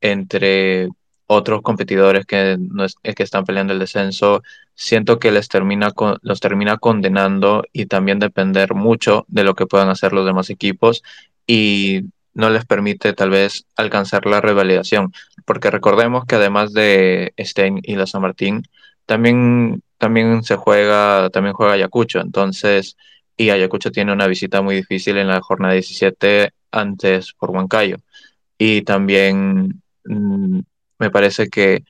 entre 0.00 0.88
otros 1.32 1.62
competidores 1.62 2.26
que, 2.26 2.56
no 2.58 2.84
es, 2.84 2.96
que 3.02 3.22
están 3.22 3.44
peleando 3.44 3.72
el 3.72 3.78
descenso, 3.78 4.42
siento 4.74 5.18
que 5.18 5.30
les 5.32 5.48
termina 5.48 5.90
con, 5.92 6.18
los 6.22 6.40
termina 6.40 6.78
condenando 6.78 7.64
y 7.72 7.86
también 7.86 8.18
depender 8.18 8.74
mucho 8.74 9.24
de 9.28 9.44
lo 9.44 9.54
que 9.54 9.66
puedan 9.66 9.88
hacer 9.88 10.12
los 10.12 10.26
demás 10.26 10.50
equipos 10.50 11.02
y 11.46 12.04
no 12.34 12.50
les 12.50 12.64
permite 12.64 13.12
tal 13.12 13.30
vez 13.30 13.66
alcanzar 13.76 14.26
la 14.26 14.40
revalidación, 14.40 15.12
porque 15.44 15.70
recordemos 15.70 16.24
que 16.24 16.36
además 16.36 16.72
de 16.72 17.34
Stein 17.38 17.80
y 17.82 17.96
la 17.96 18.06
San 18.06 18.22
Martín, 18.22 18.62
también, 19.06 19.82
también 19.98 20.42
se 20.42 20.56
juega, 20.56 21.30
también 21.30 21.54
juega 21.54 21.74
Ayacucho, 21.74 22.20
entonces, 22.20 22.96
y 23.36 23.50
Ayacucho 23.50 23.90
tiene 23.90 24.12
una 24.12 24.26
visita 24.26 24.62
muy 24.62 24.76
difícil 24.76 25.18
en 25.18 25.28
la 25.28 25.40
jornada 25.40 25.74
17 25.74 26.52
antes 26.70 27.32
por 27.34 27.50
Huancayo, 27.50 27.96
y 28.56 28.82
también 28.82 29.82
mmm, 30.04 30.60
me 31.02 31.10
parece 31.10 31.48
que 31.48 31.84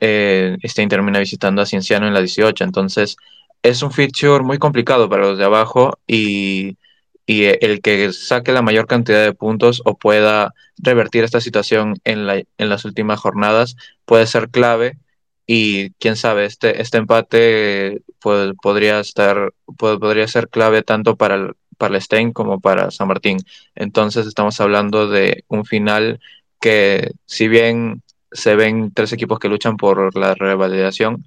eh, 0.00 0.56
Stein 0.64 0.88
termina 0.88 1.18
visitando 1.18 1.62
a 1.62 1.66
Cienciano 1.66 2.06
en 2.06 2.14
la 2.14 2.20
18, 2.20 2.64
entonces 2.64 3.16
es 3.62 3.82
un 3.82 3.92
feature 3.92 4.42
muy 4.42 4.58
complicado 4.58 5.08
para 5.08 5.22
los 5.22 5.38
de 5.38 5.44
abajo 5.44 5.98
y 6.06 6.78
y 7.26 7.44
el 7.44 7.80
que 7.82 8.12
saque 8.12 8.52
la 8.52 8.62
mayor 8.62 8.86
cantidad 8.86 9.24
de 9.24 9.32
puntos 9.32 9.82
o 9.84 9.96
pueda 9.96 10.54
revertir 10.78 11.24
esta 11.24 11.40
situación 11.40 11.94
en, 12.04 12.26
la, 12.26 12.36
en 12.36 12.68
las 12.68 12.84
últimas 12.84 13.20
jornadas 13.20 13.76
puede 14.04 14.26
ser 14.26 14.50
clave 14.50 14.98
y 15.46 15.90
quién 15.92 16.16
sabe, 16.16 16.44
este, 16.44 16.80
este 16.80 16.98
empate 16.98 18.02
puede, 18.20 18.54
podría, 18.54 19.00
estar, 19.00 19.52
puede, 19.76 19.98
podría 19.98 20.28
ser 20.28 20.48
clave 20.48 20.82
tanto 20.82 21.16
para 21.16 21.34
el, 21.36 21.52
para 21.78 21.96
el 21.96 22.02
Stein 22.02 22.32
como 22.32 22.60
para 22.60 22.90
San 22.90 23.08
Martín. 23.08 23.38
Entonces 23.74 24.26
estamos 24.26 24.60
hablando 24.60 25.08
de 25.08 25.44
un 25.48 25.64
final 25.64 26.20
que 26.60 27.10
si 27.26 27.48
bien 27.48 28.02
se 28.32 28.56
ven 28.56 28.92
tres 28.92 29.12
equipos 29.12 29.38
que 29.38 29.48
luchan 29.48 29.76
por 29.76 30.16
la 30.16 30.34
revalidación, 30.34 31.26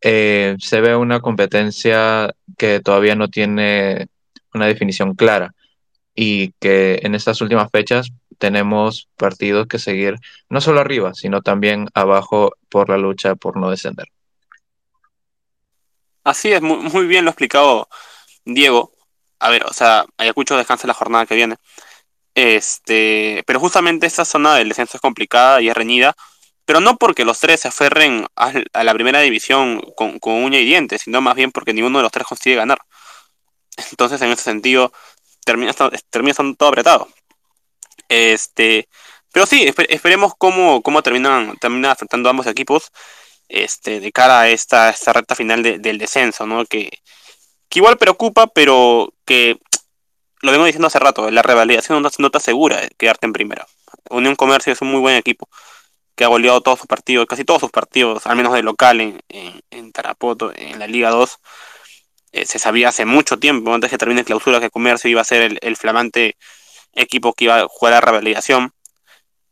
eh, 0.00 0.56
se 0.58 0.80
ve 0.80 0.96
una 0.96 1.20
competencia 1.20 2.34
que 2.58 2.80
todavía 2.80 3.14
no 3.14 3.28
tiene 3.28 4.08
una 4.52 4.66
definición 4.66 5.14
clara 5.14 5.54
y 6.14 6.52
que 6.60 7.00
en 7.02 7.14
estas 7.14 7.40
últimas 7.40 7.70
fechas 7.70 8.10
tenemos 8.38 9.08
partidos 9.16 9.68
que 9.68 9.78
seguir 9.78 10.16
no 10.48 10.60
solo 10.60 10.80
arriba, 10.80 11.14
sino 11.14 11.42
también 11.42 11.88
abajo 11.94 12.52
por 12.68 12.88
la 12.88 12.98
lucha 12.98 13.36
por 13.36 13.56
no 13.56 13.70
descender. 13.70 14.08
Así 16.24 16.52
es, 16.52 16.60
muy, 16.60 16.78
muy 16.78 17.06
bien 17.06 17.24
lo 17.24 17.30
explicado 17.30 17.88
Diego. 18.44 18.92
A 19.38 19.50
ver, 19.50 19.64
o 19.64 19.72
sea, 19.72 20.04
Ayacucho 20.18 20.56
descansa 20.56 20.86
la 20.86 20.94
jornada 20.94 21.26
que 21.26 21.34
viene. 21.34 21.56
Este, 22.34 23.42
pero 23.46 23.60
justamente 23.60 24.06
esta 24.06 24.24
zona 24.24 24.54
del 24.56 24.68
descenso 24.68 24.96
es 24.96 25.00
complicada 25.00 25.60
y 25.60 25.68
es 25.68 25.76
reñida, 25.76 26.14
pero 26.64 26.80
no 26.80 26.96
porque 26.96 27.24
los 27.24 27.40
tres 27.40 27.60
se 27.60 27.68
aferren 27.68 28.26
a, 28.36 28.52
la 28.84 28.94
primera 28.94 29.20
división 29.20 29.82
con, 29.96 30.18
con, 30.18 30.34
uña 30.44 30.58
y 30.58 30.64
dientes, 30.64 31.02
sino 31.02 31.20
más 31.20 31.34
bien 31.34 31.52
porque 31.52 31.74
ninguno 31.74 31.98
de 31.98 32.04
los 32.04 32.12
tres 32.12 32.26
consigue 32.26 32.56
ganar. 32.56 32.78
Entonces, 33.90 34.20
en 34.22 34.30
ese 34.30 34.42
sentido, 34.44 34.92
termina, 35.44 35.72
termina 36.10 36.30
estando 36.30 36.56
todo 36.56 36.68
apretado. 36.70 37.08
Este, 38.08 38.88
pero 39.32 39.46
sí, 39.46 39.64
esper, 39.64 39.86
esperemos 39.90 40.34
cómo, 40.38 40.82
cómo 40.82 41.02
terminan, 41.02 41.56
terminan 41.58 41.92
afrontando 41.92 42.28
ambos 42.30 42.46
equipos 42.46 42.92
este, 43.48 44.00
de 44.00 44.12
cara 44.12 44.40
a 44.42 44.48
esta, 44.48 44.90
esta 44.90 45.12
recta 45.12 45.34
final 45.34 45.62
de, 45.62 45.78
del 45.78 45.98
descenso, 45.98 46.46
¿no? 46.46 46.64
Que, 46.66 46.90
que 47.68 47.78
igual 47.78 47.98
preocupa, 47.98 48.46
pero 48.48 49.12
que 49.24 49.58
lo 50.42 50.52
vengo 50.52 50.64
diciendo 50.66 50.88
hace 50.88 50.98
rato, 50.98 51.30
la 51.30 51.42
revalidación 51.42 52.02
no, 52.02 52.10
no 52.18 52.30
te 52.30 52.38
asegura 52.38 52.80
quedarte 52.98 53.26
en 53.26 53.32
primera. 53.32 53.66
Unión 54.10 54.36
Comercio 54.36 54.72
es 54.72 54.82
un 54.82 54.90
muy 54.90 55.00
buen 55.00 55.16
equipo 55.16 55.48
que 56.14 56.24
ha 56.24 56.28
goleado 56.28 56.60
todos 56.60 56.80
sus 56.80 56.86
partidos, 56.86 57.26
casi 57.26 57.44
todos 57.44 57.60
sus 57.60 57.70
partidos, 57.70 58.26
al 58.26 58.36
menos 58.36 58.52
de 58.52 58.62
local 58.62 59.00
en, 59.00 59.92
Tarapoto, 59.92 60.52
en 60.54 60.78
la 60.78 60.86
Liga 60.86 61.10
2. 61.10 61.38
Eh, 62.32 62.46
se 62.46 62.58
sabía 62.58 62.88
hace 62.88 63.04
mucho 63.04 63.38
tiempo, 63.38 63.74
antes 63.74 63.90
que 63.90 63.98
termine 63.98 64.24
clausura, 64.24 64.60
que 64.60 64.70
Comercio 64.70 65.10
iba 65.10 65.20
a 65.20 65.24
ser 65.24 65.42
el, 65.42 65.58
el 65.62 65.76
flamante 65.76 66.36
equipo 66.94 67.34
que 67.34 67.44
iba 67.44 67.60
a 67.60 67.68
jugar 67.68 67.94
a 67.94 68.00
revalidación. 68.00 68.72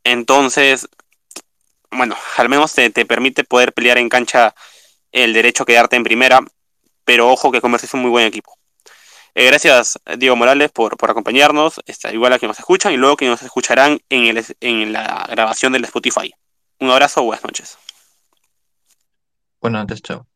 Entonces, 0.05 0.89
bueno, 1.91 2.17
al 2.37 2.49
menos 2.49 2.75
te, 2.75 2.91
te, 2.91 3.07
permite 3.07 3.45
poder 3.45 3.73
pelear 3.73 3.99
en 3.99 4.09
cancha 4.09 4.55
el 5.13 5.33
derecho 5.33 5.65
a 5.65 5.67
quedarte 5.67 5.97
en 5.97 6.05
primera, 6.05 6.41
pero 7.05 7.31
ojo 7.31 7.51
que 7.53 7.61
Comercio 7.61 7.87
es 7.87 7.95
un 7.95 8.03
muy 8.03 8.11
buen 8.11 8.27
equipo. 8.27 8.60
Eh, 9.41 9.47
gracias, 9.47 9.99
Diego 10.19 10.37
Morales, 10.37 10.71
por, 10.71 10.99
por 10.99 11.11
acompañarnos, 11.11 11.81
está, 11.87 12.13
igual 12.13 12.35
a 12.35 12.39
que 12.39 12.47
nos 12.47 12.59
escuchan 12.59 12.93
y 12.93 12.99
luego 12.99 13.17
que 13.17 13.27
nos 13.27 13.43
escucharán 13.43 13.99
en, 14.11 14.37
el, 14.37 14.45
en 14.61 14.93
la 14.93 15.27
grabación 15.31 15.73
del 15.73 15.85
Spotify. 15.85 16.31
Un 16.79 16.91
abrazo, 16.91 17.23
buenas 17.23 17.43
noches. 17.43 17.79
Buenas 19.59 19.85
noches, 19.85 20.03
chao. 20.03 20.30